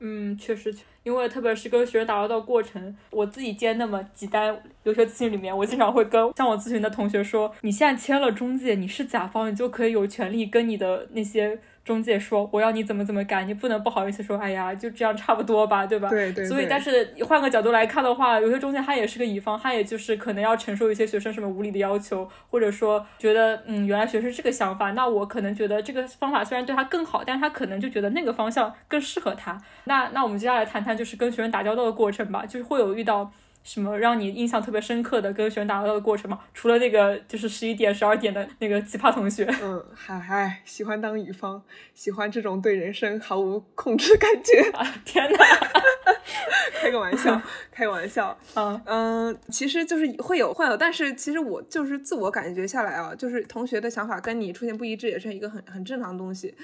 [0.00, 11.58] 嗯，确实，因为特别是跟学生打交道过程，我自己接那么几单留学咨询里面，我经常会跟向我咨询的同学说，你现在签了中介，你是甲方，你就可以有权利跟你的那些。
[11.84, 16.08] 中介说我要你怎么怎么改，你不能不好意思说，哎呀，就这样差不多吧，对吧？
[16.08, 16.46] 对对。
[16.46, 29.60] 所以，但是换个角度来看的话，有些中介他也是个乙方，他也就是可能要承受一些学生什么无理的要求，或者说觉得，嗯，原来学生这个想法，那我可能觉得这个方法虽然对他更好，但是他可能就觉得那个方向更适合他。
[29.84, 33.30] 那那我们接下来谈谈就是跟学生打交道的过程吧，就是会有遇到。
[33.64, 36.38] 什么让你印象特别深刻的跟学生打交道的过程吗？
[36.52, 39.44] 除了那个就是十一点、十二点的那个奇葩同学。
[39.62, 41.60] 嗯，嗨嗨，喜欢当乙方，
[41.94, 44.70] 喜欢这种对人生毫无控制感觉。
[44.78, 45.38] 啊天哪！
[46.80, 47.40] 开个玩笑，
[47.72, 48.36] 开个玩笑。
[48.54, 56.54] 嗯嗯，其实就是会有会有，但是其实我就是自我感觉下来啊，就是同学的想法跟你出现不一致，也是一个很很正常的东西。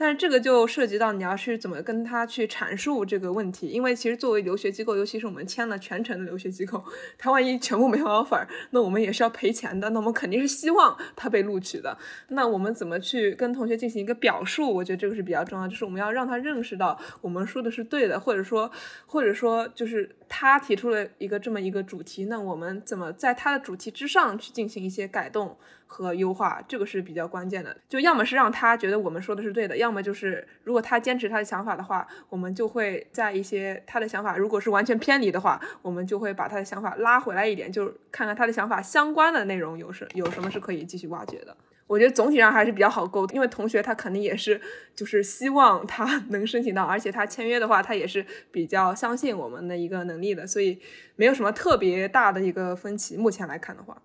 [0.00, 6.82] 但是这个就涉及到你要去怎么跟他去阐述这个问题，因为其实作为留学机构，尤其是我们签了全程的留学机构，
[7.18, 9.90] 他万一全部没有 offer，那我们也是要赔钱的。
[9.90, 11.98] 那我们肯定是希望他被录取的。
[12.28, 14.72] 那我们怎么去跟同学进行一个表述？
[14.72, 18.70] 我觉得这个是比较重要，就是我们要让他认识到我们说的是对的，或者说，
[19.04, 25.56] 或者说就是他提出了一个这么一个主题，那我们怎么在他的主题之上去进行一些改动？
[25.88, 27.76] 和优化，这个是比较关键的。
[27.88, 41.56] 就要么是让他觉得我们说的是对的，要么就是如果他坚持他的想法的话，我们就会在一些他的想法如果是完全偏离的话，我们就会把他的想法拉回来一点，就看看他的想法相关的内容有什有什么是可以继续挖掘的。
[41.86, 44.60] 我觉得总体上还是比较好沟通，因为同学他肯定也是
[44.94, 50.78] 就是希望他 能申请到，而且他签约的话，他也是比较相信我们的一个能力的，所以
[51.16, 53.16] 没有什么特别大的一个分歧。
[53.16, 53.96] 目前来看的话。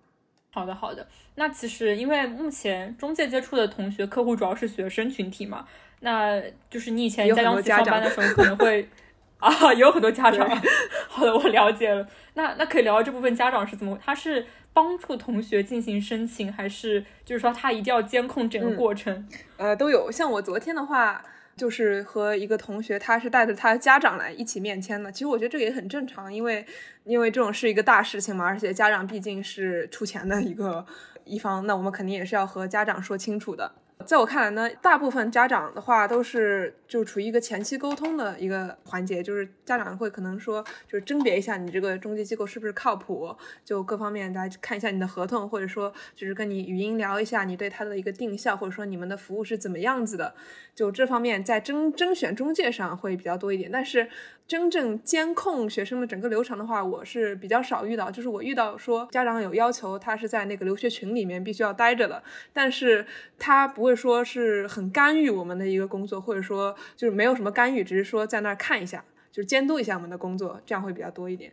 [0.54, 1.04] 好的，好的。
[1.34, 5.66] 那其实因为目前中介接触的同学客户主要是学生群体嘛，
[5.98, 6.40] 那
[6.70, 8.88] 就是你以前在央企上班的时候可能会
[9.38, 10.48] 啊，有很多家长。
[11.10, 12.06] 好的，我了解了。
[12.34, 13.98] 那那可以聊聊这部分家长是怎么？
[14.00, 19.28] 他是帮助同学进行申请，还是就是说他一定要监控整个过程？
[19.56, 20.08] 呃，都有。
[20.12, 21.20] 像我昨天的话。
[21.56, 25.10] 就是和一个同学，他是带着他家长来一起面签的。
[25.12, 26.64] 其实我觉得这个也很正常，因为
[27.04, 30.84] 因为这种是一个大事情嘛，而且家长毕竟是出钱的一个
[31.24, 33.72] 一方，那我们肯定也是要和家长说清楚的。
[34.06, 43.34] 在我看来呢，大部分家长的话都是就处于一个前期沟通的一个环节，就是家长会可能说，就是甄别一下你这个中介机构是不是靠谱，
[43.64, 50.34] 就各方面来看一下你的合同，或者说就是跟你语音聊一下你对他的一个定效，或者说你们的服务是怎么样子的，
[50.74, 54.08] 就这方面在甄甄选中介上会比较多一点，但是。
[54.46, 58.10] 真正监控学生的整个流程的话，我是比较少遇到。
[58.10, 62.22] 就是我遇到说家长有要求，他是在那个留学群里面必须要待着的，
[62.52, 63.06] 但是
[63.38, 71.50] 他不会说是很干预我们的一个工作，或者说就是没有什么干预，只是说在那儿看一下，就是监督一下我们的工作，这样会比较多一点。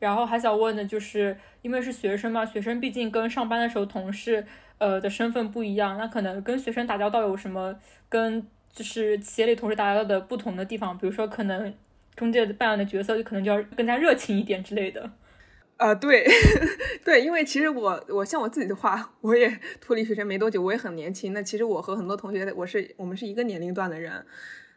[0.00, 4.44] 然后还想问的就是，因为是学生嘛，学生毕竟跟上班的时候同事
[4.78, 7.76] 呃的身份不一样，那可能跟学生打交道有什么
[8.08, 10.98] 跟就是企业里同事打交道的不同的地方？
[10.98, 11.72] 比如说可能。
[12.14, 15.10] 中介扮演的角色就可能就要更加热情一点之类的，
[15.78, 16.26] 啊，对，
[17.04, 21.32] 对，因为其实我我像我自己的话，我也脱离学生没多久，我也很年轻。
[21.32, 24.24] 那其实我和很多同学，我是我们是一个年龄段的人，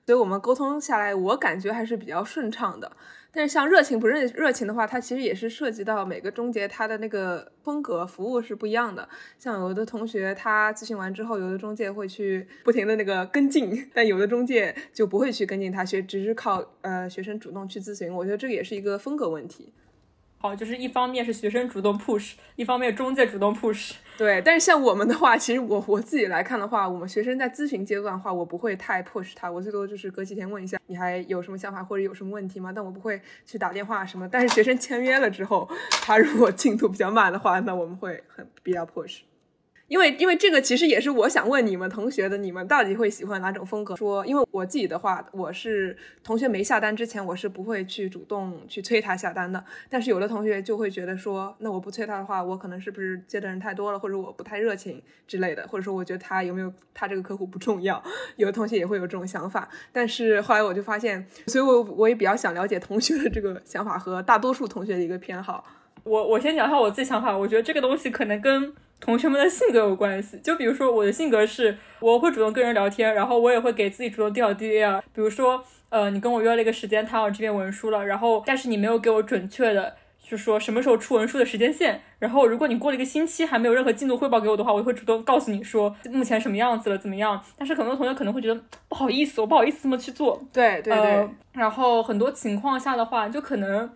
[0.05, 2.91] 所以我们沟通下来，我感觉还是比较顺畅的。
[3.31, 9.09] 但是像热情不热热情的话，它其实也是涉及到每个中介他的那个风格服务是不一样的。
[9.37, 18.13] 像有的同学他咨询完之后，有的中介会去不停的那个跟进， 但有的中介就不会去跟进他学，只是靠呃学生主动去咨询。
[18.13, 19.73] 我觉得这个也是一个风格问题。
[20.45, 23.93] 哦，就是一方面是学生主动 push，一方面中介主动 push。
[24.17, 32.71] 对，但是像我们的话，其实我我自己来看的话，我们学生在咨询阶段的话，我不会太 push 他，我最多就是隔几天问一下，你还有什么想法或者有什么问题吗？
[32.73, 34.29] 但我不会去打电话什么。
[34.29, 35.67] 但是学生签约了之后，
[36.03, 39.21] 他如果进度比较慢的话，那我们会很比较 push。
[39.87, 43.95] 因为因为这个其实也是我想问你们同学的，你们到底会喜欢哪种风格？
[43.95, 49.63] 说，因为我自己的话，我是同学没下单之前，我是不会去主动去催他下单的。
[49.87, 58.03] 但是有的同学就会觉得说，那我不催他的话，我可能是不是接的人太多了，或者我不太热情之类的，或者说我觉得他有没有他这个客户不重要。
[58.37, 59.69] 有的同学也会有这种想法。
[59.91, 65.63] 但是后来我就发现，所以我我也比较想了解同学的这个想法和大多数同学的一个偏好。
[66.05, 68.73] 我我先讲一下我自己想法，我觉得这个东西可能跟。
[68.97, 75.03] 同学们的性格有关系，就比如说我的性格是，我会主动跟人聊天，然后我也会给自己主动调 D A 啊。
[75.13, 79.93] 比如说，呃，你跟我约了一个时间谈好这篇文书了，然后但是你没有给我准确的，
[80.23, 82.01] 就说什么时候出文书的时间线。
[82.19, 87.39] 然后如果你过了一个星期还没有任何进度汇报给我的话，我会主动告诉你说目前什么样子了，怎么样。
[87.57, 90.41] 但是很多同学可能会觉得不好意思，我不好意思这么去做。
[90.53, 91.29] 对对对。
[91.51, 93.91] 然后很多情况下的话，就可能。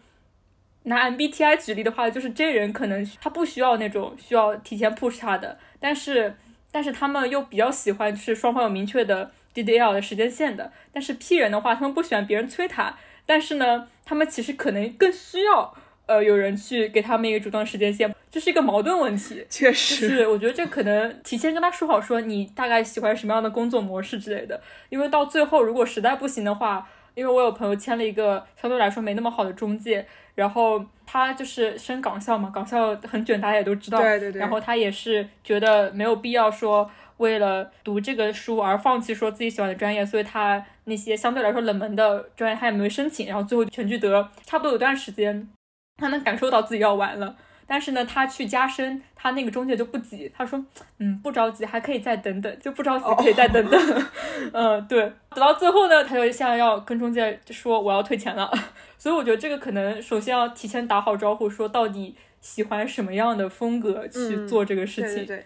[0.83, 6.35] 拿 MBTI 举例的话，就是 J 人可能他不需要那种需要提前 push 他的，但是
[6.71, 10.71] 但是他们又比较喜欢就是双方有明确的 DDL 的时间线的。
[10.93, 15.73] 但是 P 人的话，他们不喜欢别人催他，但是呢，他们其实可能更需要
[16.05, 19.45] 呃有人去给他们一个主动时间线，这是一个矛盾问题。
[19.51, 26.87] 确实，是我觉得这可能提前跟他说好，说你大概喜欢什么样的工作模式之类的，因为到最后如果实在不行的话。
[27.15, 30.07] 因为我有朋友签了一个相对来说没那么好的中介，
[30.39, 33.99] 然后他就是升港校嘛，港校很卷，大家也都知道。
[33.99, 34.39] 对对对。
[34.39, 45.49] 然后他也是觉得没有必要说为了读这个书而放弃说自己喜欢的专业，所以他那些相对来说冷门的专业他也没申请，然后最后全聚德差不多有段时间，
[45.97, 47.35] 他能感受到自己要完了。
[47.69, 50.59] 但是呢，他去加深，他那个中介就不急，他说，
[50.97, 53.79] 嗯，不着急，还可以再等等，就不着急，可以再等等。
[54.51, 58.51] 嗯，对，等到最后呢，他就现在要跟中介说我要退钱了。
[58.97, 65.25] 所以我觉得这个可能首先要提前打好招呼，说到底喜欢什么样的风格去做这个事情。
[65.25, 65.45] 对对。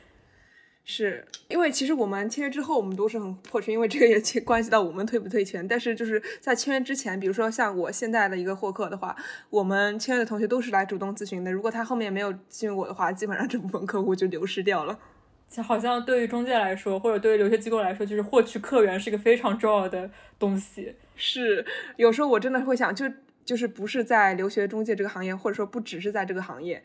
[0.86, 5.66] 是因为其实我们签约之后，我们都是很迫切，因为这个也关系到我们退不退钱。
[5.66, 9.16] 但是就是在签约之前，比如说像我现在的一个获客的话，
[9.50, 11.52] 我们签约的同学都是来主动咨询的。
[11.52, 15.00] 如果他后面没有咨询我的话，基本上这部分客户就流失掉了。
[15.64, 20.10] 好像对于中介来说，或者对于留学机构来说，就是获取客源是一个非常重要的
[20.40, 20.96] 东西。
[21.16, 21.64] 是，
[21.96, 23.06] 有时候我真的会想，就
[23.46, 26.84] 就是不是在留学中介这个行业，或者说不只是在这个行业。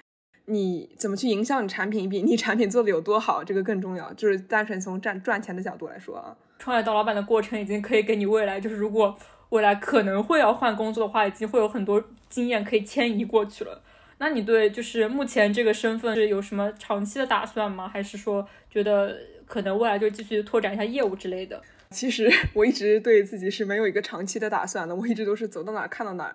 [0.49, 4.13] 你怎么去营销你产品，比你产品做的有多好，这个更重要。
[4.15, 9.17] 就是单纯从赚赚钱的角度来说啊，创业当老板的过程已经可以给你未来，就是如果
[9.51, 13.83] 未来可能会要换工作的话，已经会有很多经验可以迁移过去了。
[14.19, 17.89] 那你对就是目前这个身份是有什么长期的打算吗？
[17.89, 21.63] 还是说觉得可能未来就继续拓展一下业务之类的？
[21.91, 26.35] 其实 我一直对自己是没有一个长期的打算的，我一直都是走到哪看到哪。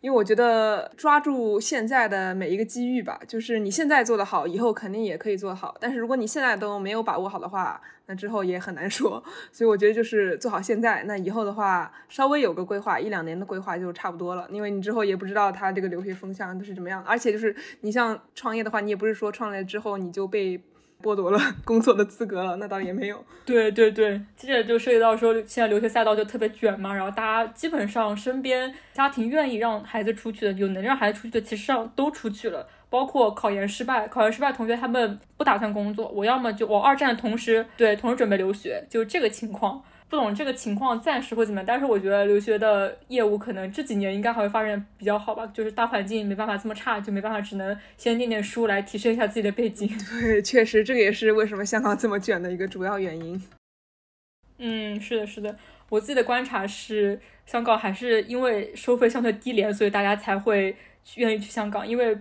[0.00, 5.76] 因为我觉得抓住现在的每一个机遇吧，就是你现在做得好，以后肯定也可以做好。
[5.78, 9.22] 但是如果你现在都没有把握好的话，那之后也很难说。
[9.52, 14.48] 所以我觉得就是做好现在，那以后的话稍微有个规划，一两年的规划就差不多了。
[14.50, 20.58] 因为你之后也不知道它这个留学风向都是怎么样，而且就是你像创业的话，你也不是说创业之后你就被
[21.02, 23.24] 剥夺了工作的资格了，那倒也没有。
[23.44, 32.66] 对对对，接着就涉及到说，现在留学赛道就特别卷嘛，然后大家基本上身边家庭愿意让孩子出去的，有能让孩子出去的，其实上都出去了。
[32.88, 39.80] 包括考研失败，考研失败同学他们不打算工作，我要么就我二战同时，对，同时准备留学，就这个情况。
[40.10, 45.46] 不懂这个情况暂时会怎么样，但是我觉得留学的业务可能这几年应该还会发展比较好吧。
[45.54, 49.88] 就是大环境没办法这么差，就没办法，只能先念念书来提升一下自己的背景。
[50.20, 53.40] 对，确实这个也是为什么香港这么卷的一个主要原因。
[54.58, 55.56] 嗯，是的，是的。
[55.88, 60.76] 我自己的观察是，香港还是因为收费相对低廉，所以大家才会
[61.14, 61.86] 愿意去香港。
[61.86, 62.18] 因为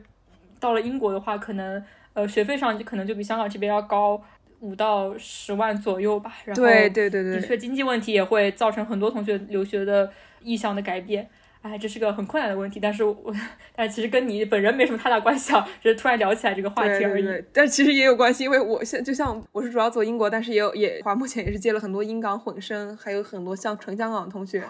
[0.59, 1.83] 到了英国的话，可能
[2.13, 4.23] 呃学费上就可能就比香港这边要高。
[4.61, 11.29] 五到十万左右吧，然后对对对对，的确经济问题也会造成很多同学留学的意向的改变。
[11.61, 13.33] 哎，这是个很困难的问题，但是我，
[13.75, 17.43] 但其实跟你本人没什么太大关系啊，只是突然聊起来这个话题而已。
[17.51, 24.63] 但其实也有关系，因为我现就像我是主要走英国，但是也有也话目前也是接了很多英港混声，还有很多像纯香港的同学。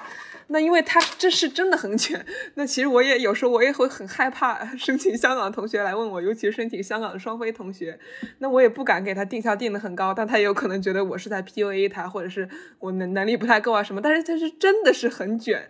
[0.48, 2.26] 那因为他这是真的很卷，
[2.56, 8.00] 那其实我也有时候我也会很害怕 申请香港的同学来问我，尤其是申请香港的双非同学，
[8.40, 15.70] 那我也不敢给他定校定的很高，但他也有可能觉得我是在 PUA 他，或者是我能能力不太够啊什么，但是他是真的是很卷。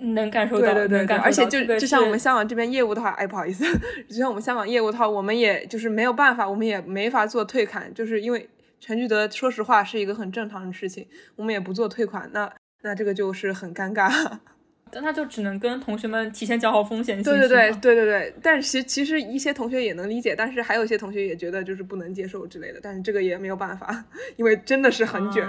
[0.00, 3.64] 能感受到，对对对，而且就就像我们香港这边业务的话，哎，不好意思，
[4.08, 8.48] 就像我们香港业务的话，我们也就是没有办法，我们也没法做退款，就是因为
[8.80, 12.50] 全聚德，说实话是一个很正常的事情，我们也不做退款，那
[12.82, 14.10] 那这个就是很尴尬。
[14.92, 25.46] 但他就只能跟同学们提前讲好风险对对对对对对，但是其其实一些同学也能理解，但是还有一些同学也觉得就是不能接受之类的，但是这个也没有办法，因为真的是很卷。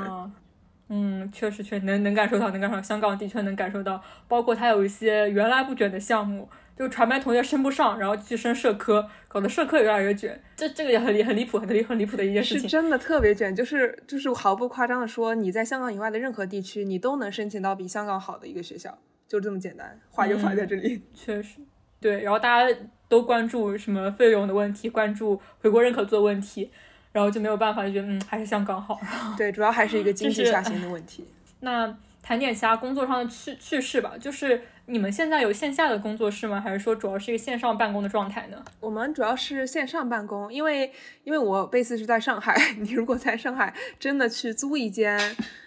[0.94, 12.64] 嗯，确实确实能能感受到，能感受到，香港的确能感受到，包括它有一些原来不卷的项目，就传媒同学升不上，然后去升社科，搞得社科也越来越卷，这这个也很离很离谱，很离很离谱的一件事情。
[12.64, 18.98] 是真的特别卷，就是就是毫不夸张的说，你在香港以外的任何地区，你都能申请到比香港好的一个学校，
[19.30, 21.02] 就这么简单，话就话在这里。
[21.14, 21.60] 确实，
[22.02, 22.78] 对，然后大家
[23.08, 26.70] 都关注什么费用的问题，关注回国认可度的问题。
[27.12, 29.00] 然后就没有办法，就觉得嗯，还是香港好。
[29.38, 31.26] 对，主要还是一个经济下行的问题。
[31.62, 36.62] 那谈点其他工作上的趣趣事吧，就是你们现在有线下的工作室吗？
[36.62, 38.64] 还是说主要是一个线上办公的状态呢？
[38.80, 40.92] 我们主要是线上办公，因为
[41.24, 45.20] 因为我 base 是在上海， 你如果在上海真的去租一间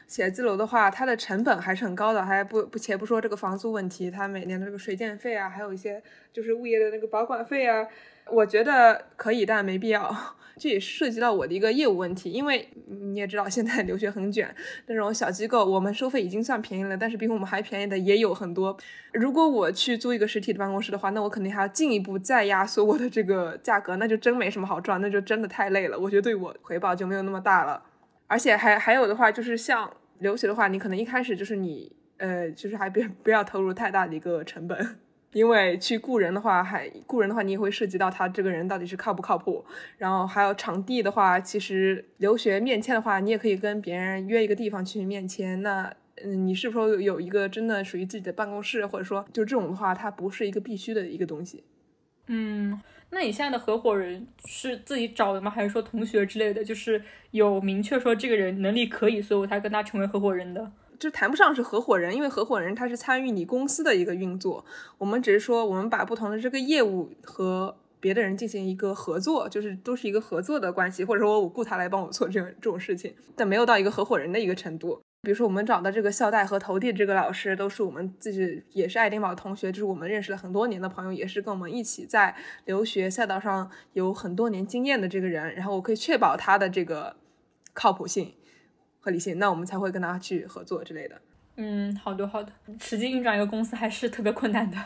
[0.07, 6.03] 写字楼的话，它的成本还是很高的，还不不且不说这个房租问题，它每年的这个水电费啊，还有一些
[6.33, 7.87] 就是物业的那个保管费啊，
[8.31, 10.15] 我觉得可以，但没必要。
[10.57, 14.55] 这也涉及到我的一个业务问题，因为你也知道现在留学很卷，
[14.87, 18.77] 那种小机构我们收费已经算便宜了，但是比我们还便宜的也有很多。
[19.13, 25.99] 如果我去租一个实体的办公室的话，那我肯定还要进一步再压缩我的这个价格，那就真没什么好赚，那就真的太累了。
[25.99, 27.83] 我觉得对我回报就没有那么大了。
[28.27, 34.99] 而且还还有的话，就是像留学的话，你可能一开始就是你呃，就是还别不要投入太大的一个成本。
[35.35, 39.65] 因为去雇人的话，还雇人的话，你也会涉及到他这个人到底是靠不靠谱。
[39.99, 45.61] 然后还有场地的话，其实留学面签的话，你也可以跟别人约一个地方去面签。
[45.61, 51.65] 那嗯，你是否有有一个真的属于自己的办公室，或者说就这种的话，它不是一个必须的一个东西。
[52.29, 52.81] 嗯，
[53.15, 55.49] 那你现在的合伙人是自己找的吗？
[55.49, 56.65] 还是说同学之类的？
[56.65, 57.01] 就是
[57.31, 60.73] 有明确说这个人能力可以，所以我才跟他成为合伙人的。
[60.99, 64.65] 就谈不上是合伙人，因为合伙人他是参与你公司的一个运作，
[64.99, 75.01] 我们只是说我们把不同的这个业务和别的人进行一个合作，就是都是一个合作的关系，或者说我雇他来帮我做这种这种事情，但没有到一个合伙人的一个程度。
[75.25, 87.17] 比如说我们找的这个校贷和投递这个老师，都是我们自己也是爱丁堡同学，就是我们认识了很多年的朋友，也是跟我们一起在留学赛道上有很多年经验的这个人，然后我可以确保他的这个
[87.73, 88.35] 靠谱性。
[89.01, 91.21] 合理性，那我们才会跟他去合作之类的。
[91.57, 92.51] 嗯，好的好的。
[92.81, 94.79] 实际运转一个公司还是特别困难的，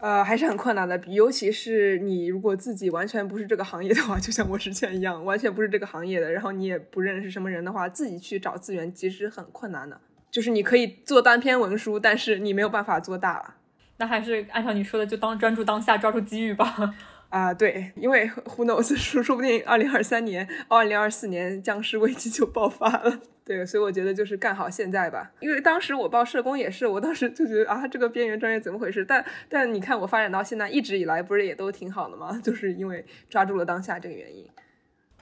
[0.00, 0.98] 呃，还是很困难的。
[1.06, 10.00] 尤其是你如果自己完全不是这个行业的话， 就像我之前一样，完全不是这个行业的，然后你也不认识什么人的话，自己去找资源其实很困难的。
[10.30, 13.54] 就是你可以做单篇文书，但是你没有办法做大了。
[13.98, 16.94] 那还是按照你说的，就当专注当下，抓住机遇吧。
[17.30, 23.20] 啊，对，因为 Who knows， 说说不定二零二三年、二零二四年僵尸危机就爆发了。
[23.44, 25.32] 对，所以我觉得就是干好现在吧。
[25.40, 29.04] 因为当时我报社工也是，我当时就觉得啊，这个边缘专业怎么回事？
[29.04, 32.38] 但但你看我发展到现在，一直以来不是也都挺好的吗？
[32.42, 34.46] 就是因为抓住了当下这个原因。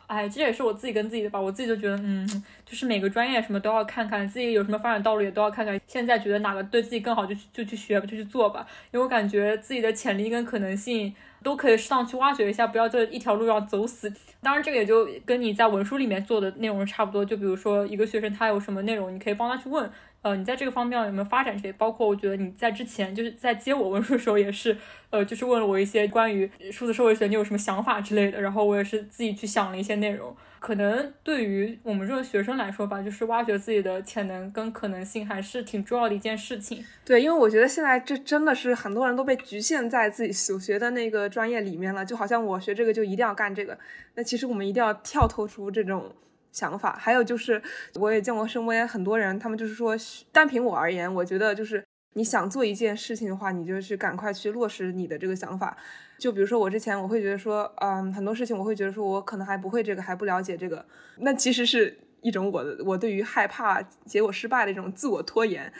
[0.06, 2.26] 哎，这也是我自己跟自己的吧，我自己就觉得，嗯，
[2.64, 5.78] 就是每个专业什么都要看看，自己有什么发展道路也都要看看。
[5.86, 8.66] 现在觉得哪个对自己更好，就就去学吧，就去做吧。
[8.90, 14.12] 因为我感觉自己的潜力跟可能性都可以适当去挖掘一下，不要在一条路上走死。
[14.42, 17.24] 当然，这个也就跟你在文书里面做的内容差不多。
[17.24, 19.90] 就比如说一个学生他有什么内容，你可以帮他去问。
[20.28, 21.56] 呃，你在这个方面有没有发展？
[21.56, 24.76] 这些包括我觉得你在之前就是在接我文书的时候也是，
[25.08, 30.36] 呃，就是问了我一些关于数字社会学你有什么想法之类的，然后我也是自己去想了一些内容。
[30.58, 36.84] 可能对于我们这种学生来说吧，就是挖掘自己的潜能跟可能性还是挺重要的一件事情。
[37.06, 43.78] 对，因为我觉得现在这真的是很多人都被局限在自己所学的那个专业里面了，就好像我学这个就一定要干这个。
[44.14, 46.12] 那其实我们一定要跳脱出这种。
[46.58, 47.62] 想法，还有就是，
[47.94, 49.94] 我也见过身边很多人，他们就是说，
[50.32, 51.84] 单凭我而言，我觉得就是
[52.14, 55.76] 你想做一件事情的话，你就去赶快去落实你的这个想法。
[56.18, 60.84] 就比如说我之前，我会觉得说，嗯，很多事情我会觉得说我可能还不会这个，还不了解这个，
[61.18, 65.72] 那其实是一种我的我对于害怕结果失败的一种自我拖延。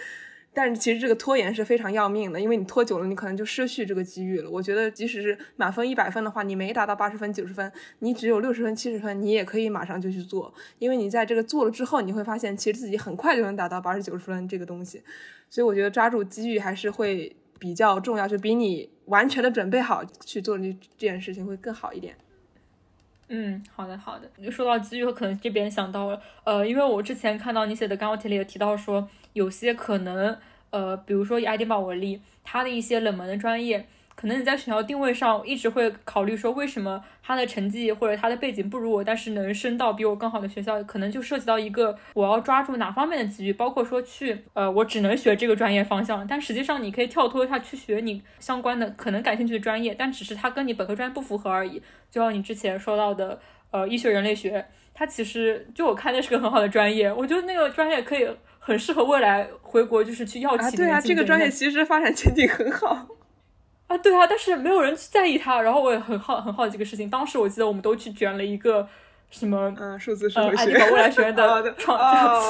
[0.60, 4.50] 但是其实这个拖延是非常要命的，因为你拖久了，你可能就失去这个机遇了。
[4.50, 15.00] 我觉得即使是满分一百分的话，你没达到八十分、九十分，你只有六十分、七十分，你也可以马上就去做，因为你在这个做了之后，你会发现其实自己很快就能达到八十九十分这个东西。
[15.48, 20.64] 所以我觉得抓住机遇还是会比较重要，就比你完全的准备好去做这
[20.96, 22.16] 这件事情会更好一点。
[23.28, 24.50] 嗯，好的好的。
[24.50, 30.36] 说到机遇和可能这边想到了，呃，因为我之前看到你写的干货帖里也提到说，有些可能。
[30.70, 33.88] 呃，比如说以爱丁堡为例，它的一些冷门的专业，
[34.18, 51.80] 可能你在学校定位上一直会考虑说，为什么他的成绩或者他的背景不如我，但是能升到比我更好的学校，可能就涉及到一个我要抓住哪方面的机遇，包括说去，呃，我只能学这个专业方向，但实际上你可以跳脱一下去学你相关的可能感兴趣的专业，但只是它跟你本科专业不符合而已。
[52.10, 53.38] 就像你之前说到的，
[53.70, 58.28] 呃，医学人类学，它其实就我看那是个很好的专业，我觉得那个专业可以。
[58.60, 60.76] 很适合未来回国，就是去药企。
[60.76, 63.06] 对啊，这个专业其实发展前景很好
[63.88, 63.98] 啊。
[63.98, 65.60] 对啊，但是没有人去在意他。
[65.60, 67.10] 然后我也很好很好奇这个事情。
[67.10, 68.88] 当时我记得我们都去卷了一个
[69.30, 71.98] 什么嗯数字社会学，爱丁堡未来学院的 创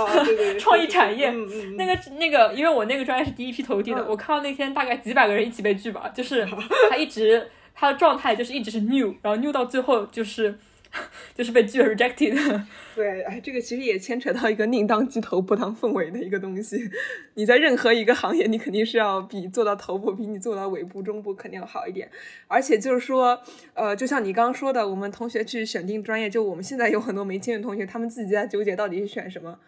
[0.59, 1.33] 创意产业。
[1.77, 6.47] 那个那个，因为我那个专业是第一批投递的，我看到那天大概几百个人一起被拒吧，就是
[6.91, 10.59] 他一直他的状态就是一直是 new，然后 new 到最后就是。
[11.35, 12.63] 就是被拒 rejected。
[12.97, 16.91] 对，哎，这个其实也牵扯到一个宁当鸡头不当凤尾的一个东西。
[17.35, 22.11] 你在任何一个行业，你肯定是要比做到头部，比你做到尾部、中部肯定要好一点。
[22.49, 23.41] 而且就是说，
[23.75, 29.59] 呃，就像你刚刚说的，我们同学去选定专业，就我们现在有很多没进的同学，他们自己在纠结到底是选什么。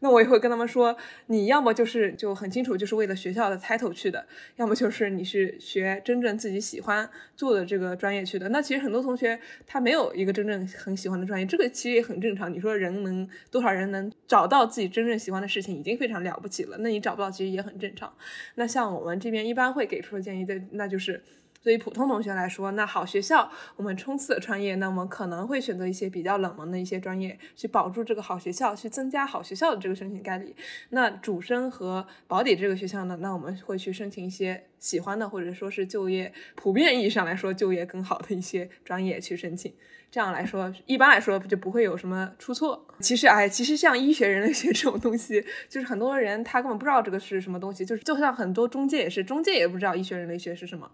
[0.00, 4.26] 那我也会跟他们说，你要么就是就很清楚，就是为了学校的 title 去的，
[4.56, 8.48] 要么就是你是学真正自己喜欢做的这个专业去的。
[8.50, 12.52] 那其实很多同学他没有一个真正很喜欢的专业，这个其实也很正常。
[12.52, 16.76] 你说人能多少人能找到自己真正喜欢的事情，已经非常了不起了。
[16.80, 18.12] 那你找不到，其实也很正常。
[18.56, 21.22] 那像我们这边一般会给出的建议的，那就是。
[21.66, 30.54] 对于普通同学来说，那好学校我们冲刺的专业，那我们可能会选择一些比较冷门的一些专业，去保住这个好学校，去增加好学校的这个申请概率。
[30.90, 39.74] 那主升和保底这个学校呢，那我们会去申请一些喜欢的，或者说是就业普遍意义上来说就业更好的一些专业去申请。
[40.08, 42.86] 这样来说，一般来说就不会有什么出错。
[43.00, 50.88] 其实，哎，其实像医学、人类学 这种东西，就是很多人他根本不知道这个是什么东西，就是就像很多中介也是，中介也不知道医学、人类学是什么。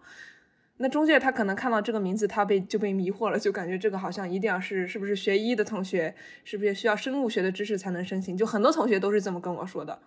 [0.83, 6.13] 那中介他可能看到这个名字，他被就被迷惑了，就感觉这个好像一定要是是不是学医的同学，
[6.43, 8.37] 是不是需要生物学的知识才能申请？
[8.37, 10.01] 就很多同学都是这么跟我说的。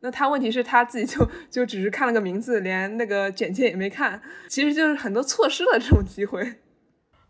[0.00, 6.56] 那他问题是他自己就就只是看了个名字，连那个简介也没看，其实就是很多错失了这种机会。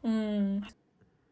[0.03, 0.61] 嗯，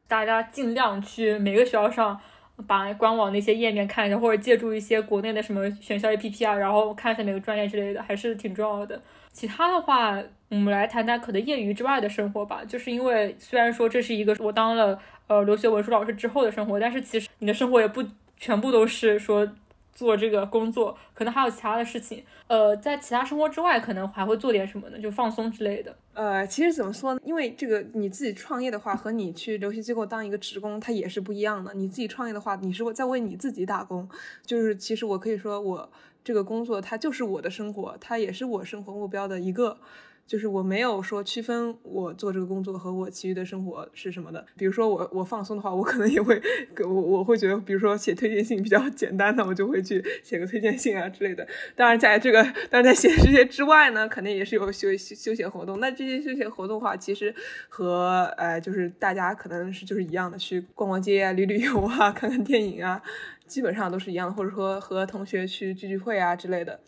[0.07, 2.20] 大家尽量去每个学校上
[2.68, 9.03] 把官网那些页面看一下，或者借助一些国内的什么选校 APP 啊，然后看一下每个专业之类的，还是挺重要的。
[9.32, 10.22] 其他的话。
[10.53, 18.05] 我们来谈谈可能业余之外的生活吧，就是因为虽然说这是一个我当了呃留学文书老师之后的生活，但是其实你的生活也不
[18.36, 19.50] 全部都是说
[19.94, 22.22] 做这个工作，可能还有其他的事情。
[22.48, 24.98] 呃，在其他生活之外，可能还会做点什么呢？
[24.98, 25.96] 就放松之类的。
[26.12, 27.20] 呃，其实怎么说呢？
[27.24, 31.72] 因为这个你自己创业的话，和你去留学机构当一个职工，它也是不一样的。
[31.72, 34.07] 你自己创业的话，你是在为你自己打工，
[34.44, 35.90] 就是其实我可以说我
[36.22, 39.78] 这个工作它就是我的生活，它也是我生活目标的一个。
[40.26, 44.44] 就是我没有说区分我做这个工作和我其余的生活是什么的。
[44.56, 46.40] 比如说我我放松的话，我可能也会
[46.84, 51.46] 我我会觉得，比如说写推荐信比较简单的，我就会去写个推荐信啊之类的。
[51.76, 55.80] 当然在这个，当然在写这些之外呢，肯定也是有休休闲活动。
[55.80, 57.34] 那这些休闲活动的话，其实
[57.68, 63.02] 和呃就是大家可能是就是一样的，去逛逛街啊、旅旅游啊、看看电影啊，
[63.46, 66.80] 基本上都是一样的，或者说和同学去聚聚会啊之类的。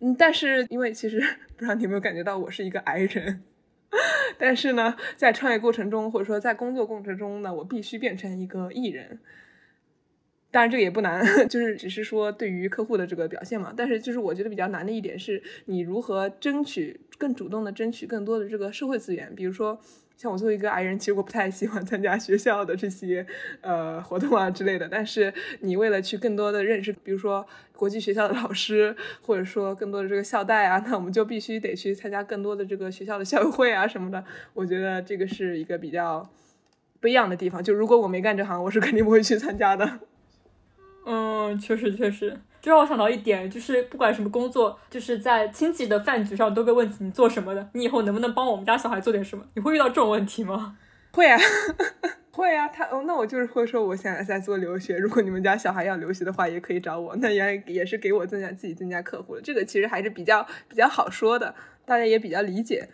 [0.00, 1.18] 嗯，但是因为其实
[1.56, 3.42] 不知道你有没有感觉到我是一个矮人，
[4.38, 9.18] 但是呢，在创业过程中或者说在工作过程中呢，我必须变成一个艺人。
[10.50, 13.74] 当然这个也不难， 就是只是说对于客户的这个表现嘛。
[13.76, 19.80] 但是就是我觉得比较难的一点是，你如何争取更主动的争取更多的这个社会资源，比如说。
[20.16, 23.26] 像我作为一个矮人，其实我不太喜欢参加学校的这些
[23.60, 24.88] 呃活动啊之类的。
[24.88, 34.24] 但是你为了去更多的认识，比如说国际学校的老师，或者说更多的这个校代啊，那我们就必须得去参加更多的这个学校的校友会啊什么的。
[34.54, 36.26] 我觉得这个是一个比较
[36.98, 37.62] 不一样的地方。
[37.62, 40.00] 就如果我没干这行，我是肯定不会去参加的。
[41.04, 42.38] 嗯，确实确实。
[42.66, 49.46] 就让我想到一点，就是不管什么工作，就是在亲戚的饭局上都被问起你做什么的，你以后能不能帮我们家小孩做点什么？
[49.54, 50.76] 你会遇到这种问题吗？
[51.12, 51.38] 会啊，
[52.32, 52.66] 会啊。
[52.66, 59.42] 他哦，那我就是会说，我现在在做留学，如果你们家小孩要留学的话，也可以找我，那也也是给我增加自己增加客户的。
[59.42, 61.54] 这个其实还是比较比较好说的，
[61.84, 62.88] 大家也比较理解。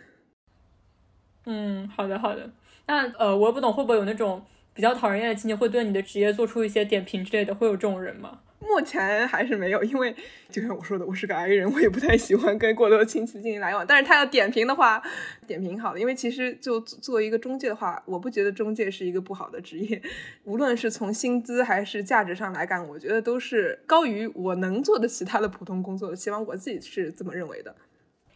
[1.47, 2.51] 嗯，好的好的。
[2.85, 4.45] 那呃，我也不懂会不会有那种
[4.75, 8.41] 比较讨人厌的亲戚会对你的职业做出一些点评之类的，会有这种人吗？
[8.67, 10.15] 目前还是没有，因为
[10.49, 13.85] 就像我说的，我是个 I 人，我也不太喜欢跟过多的亲戚进行来往。
[13.85, 15.01] 但是他要点评的话，
[15.45, 20.01] 点评好了，因为其实就作为一个中介的话，我不觉得中介是一个不好的职业，
[20.45, 26.15] 无论是从薪资还是价值上来讲，我觉得都是高于我能做的其他的普通工作的。
[26.15, 27.75] 起码我自己是这么认为的。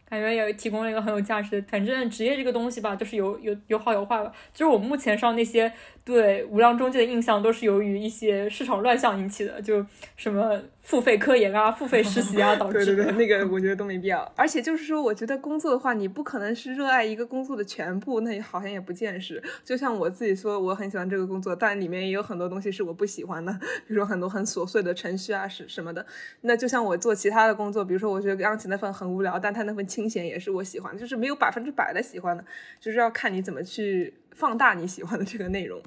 [0.10, 4.32] 感觉也提供了一个很有价值的，反正职业这个东西吧，就是有有有好有坏吧。
[4.54, 5.72] 就是我目前上那些
[6.06, 9.86] 对无良中介的印象，都是由于一些市场乱象引起的，就
[10.16, 10.62] 什么。
[10.88, 14.24] 付费科研啊，付费实习啊， 导致对对对，那个我觉得都没必要。
[14.38, 19.44] 而且就是说，我觉得工作的话，你不可能是热爱一个工作的全部，那也好像也不现实。
[19.66, 23.52] 就像我自己说，我很喜欢这个工作，但里面也有很多东西是我不喜欢的，
[23.86, 26.06] 比如说很多很琐碎的程序啊，是什么的。
[26.40, 32.42] 那就像我做其他的工作，比如说我觉得钢琴那份很无聊，但他那份清闲也是我喜欢的，就是没有百分之百的喜欢的，
[32.80, 35.82] 就是要看你怎么去放大你喜欢的这个内容。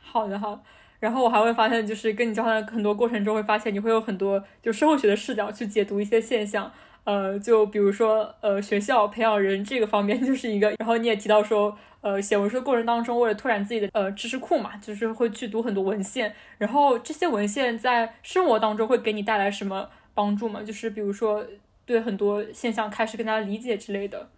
[0.00, 0.64] 好的，好。
[1.00, 6.72] 然后我还会发现，就是跟你交谈很多过程中，会发现你会有很多就社会学的视角去解读一些现象。
[7.04, 10.72] 呃，就比如说，呃，学校培养人这个方面 就是一个。
[10.78, 16.34] 然后你也提到说，呃，写文书的过程当中，为了拓展自己的呃知识库嘛，就是会去读很多文献。
[16.58, 20.62] 然后这些文献在生活当中会给你带来什么帮助吗？
[20.64, 21.46] 就是比如说，
[21.84, 24.28] 对很多现象开始更加理解之类的。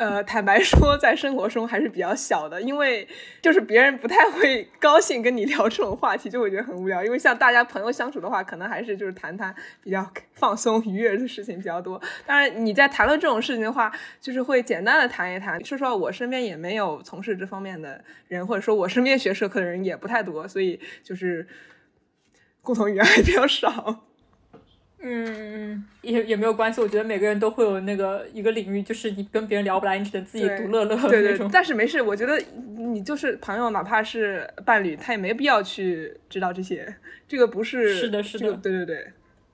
[0.00, 3.06] 呃，坦白说，在生活中还是比较小的，因为
[3.42, 7.04] 就是别人不太会高兴跟你聊这种话题，就会觉得很无聊。
[7.04, 12.00] 因为像大家朋友相处的话，可能还是就是谈谈比较放松愉悦的事情比较多。
[12.24, 13.92] 当然，你在谈论这种事情的话，
[14.22, 15.62] 就是会简单的谈一谈。
[15.62, 21.46] 说实话，我身边也没有从事这方面的人，或者说我身边学社科的人也不太多，所以就是
[22.62, 24.06] 共同语言还比较少。
[25.02, 26.80] 嗯，也也没有关系。
[26.80, 32.38] 我觉得每个人都会有那个一个领域，就是你跟别人聊不来，你只能自己独乐乐对对， 但是没事，我觉得
[32.76, 36.94] 你就是朋友，哪怕是伴侣，他也没必要去知道这些。
[37.26, 39.06] 这个不是是的，是的，对对对。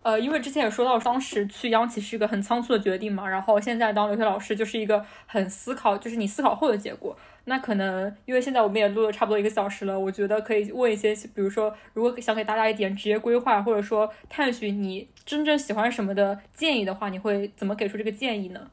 [0.07, 7.19] 呃，因为之前也说到，当时去央企是一个很仓促的决定嘛，然后现在当留学老师就是一个很思考，就是你思考后的结果。
[7.47, 18.71] 那可能因为现在我们也录了差不多一个小时了，我觉得可以问一些，比如说，如果想给大家一点职业规划，或者说探寻你真正喜欢什么的建议的话，你会怎么给出这个建议呢？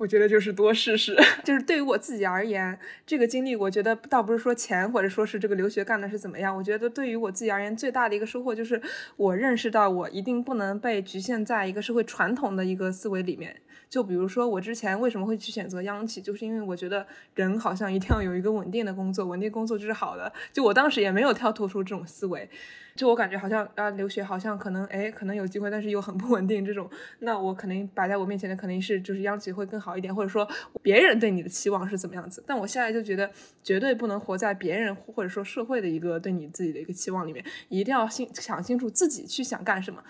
[0.00, 8.80] 我觉得就是多试试， 就是对于我自己而言，这个经历我觉得倒不是说钱或者说是这个留学干的是怎么样，我觉得对于我自己而言最大的一个收获就是
[9.16, 13.54] 我认识到我一定不能被局限在一个社会传统的一个思维里面。
[13.90, 20.32] 就比如说我之前为什么会去选择央企，就是因为我觉得人好像一定要有一个稳定的工作，稳定工作就是好的。
[20.52, 22.48] 就我当时也没有跳脱出这种思维。
[22.96, 26.64] 就我感觉好像啊，留学好像可能哎，可能有机会，但是又很不稳定。
[26.64, 26.88] 这种，
[27.20, 30.46] 那我肯定摆在我面前的肯定是就是央企会更好一点，或者说
[30.82, 32.44] 别人对你的期望是怎么样子。
[32.46, 33.30] 但我现在就觉得
[33.62, 40.02] 绝对不能活在别人或者说社会的一个对你自己的一个期望里面，一定要心想清楚自己去想干什么。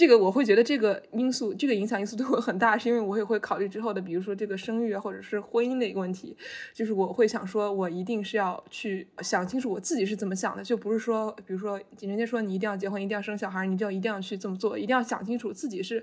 [0.00, 6.34] 这个我会觉得这个因素，这个影响因素对我很大，是因为我也会考虑之后的，比如说这个生育啊，或者是婚姻的一个问题，
[6.72, 16.02] 就是我会想说，我一定是要去想清楚我自己是怎么想的，就不是说，比如说人家说你一定要结婚，一定要生小孩，你就一定要去这么做，一定要想清楚自己是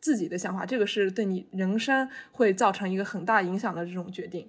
[0.00, 4.48] 自己的想法，这个是对你人生会造成一个很大影响的这种决定。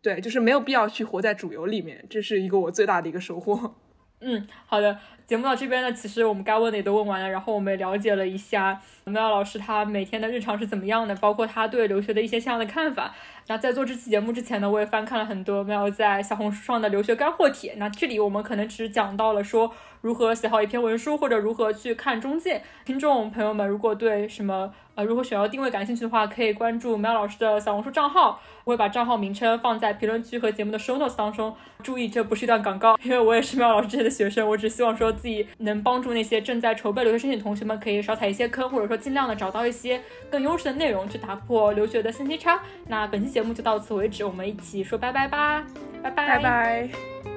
[0.00, 3.74] 对，就是没有必要去活在主流里面，这是一个我最大的一个收获。
[4.22, 4.98] 嗯，好的，
[5.30, 13.14] 节目到这边呢，其实我们该问的也都问完了，然后我们也了解了一下苗老师他每天的日常是怎么样的，包括他对留学的一些相应的看法。
[13.50, 17.74] 那在做这期节目之前呢，我也翻看了很多苗在小红书上的留学干货帖。
[17.78, 19.72] 那这里我们可能只讲到了说
[20.02, 22.62] 如何写好一篇文书，或者如何去看中介。
[22.84, 31.52] 听众朋友们，如果对什么呃如何选要定位感兴趣的话，可以关注苗老师的小红书账号，我会把账号名称放在评论区和节目的 show notes 当中。
[31.82, 42.60] 注意，这不是一段广告，因为我也是苗老师之前的学生，我只希望说自己能帮助那些正在筹备留学申请同学们，可以少踩一些坑，或者说尽量的找到一些更优质的内容，去打破留学的信息差。
[42.86, 45.64] 那本期节节目就到此为止，我们一起说拜拜吧，
[46.02, 47.29] 拜拜拜拜。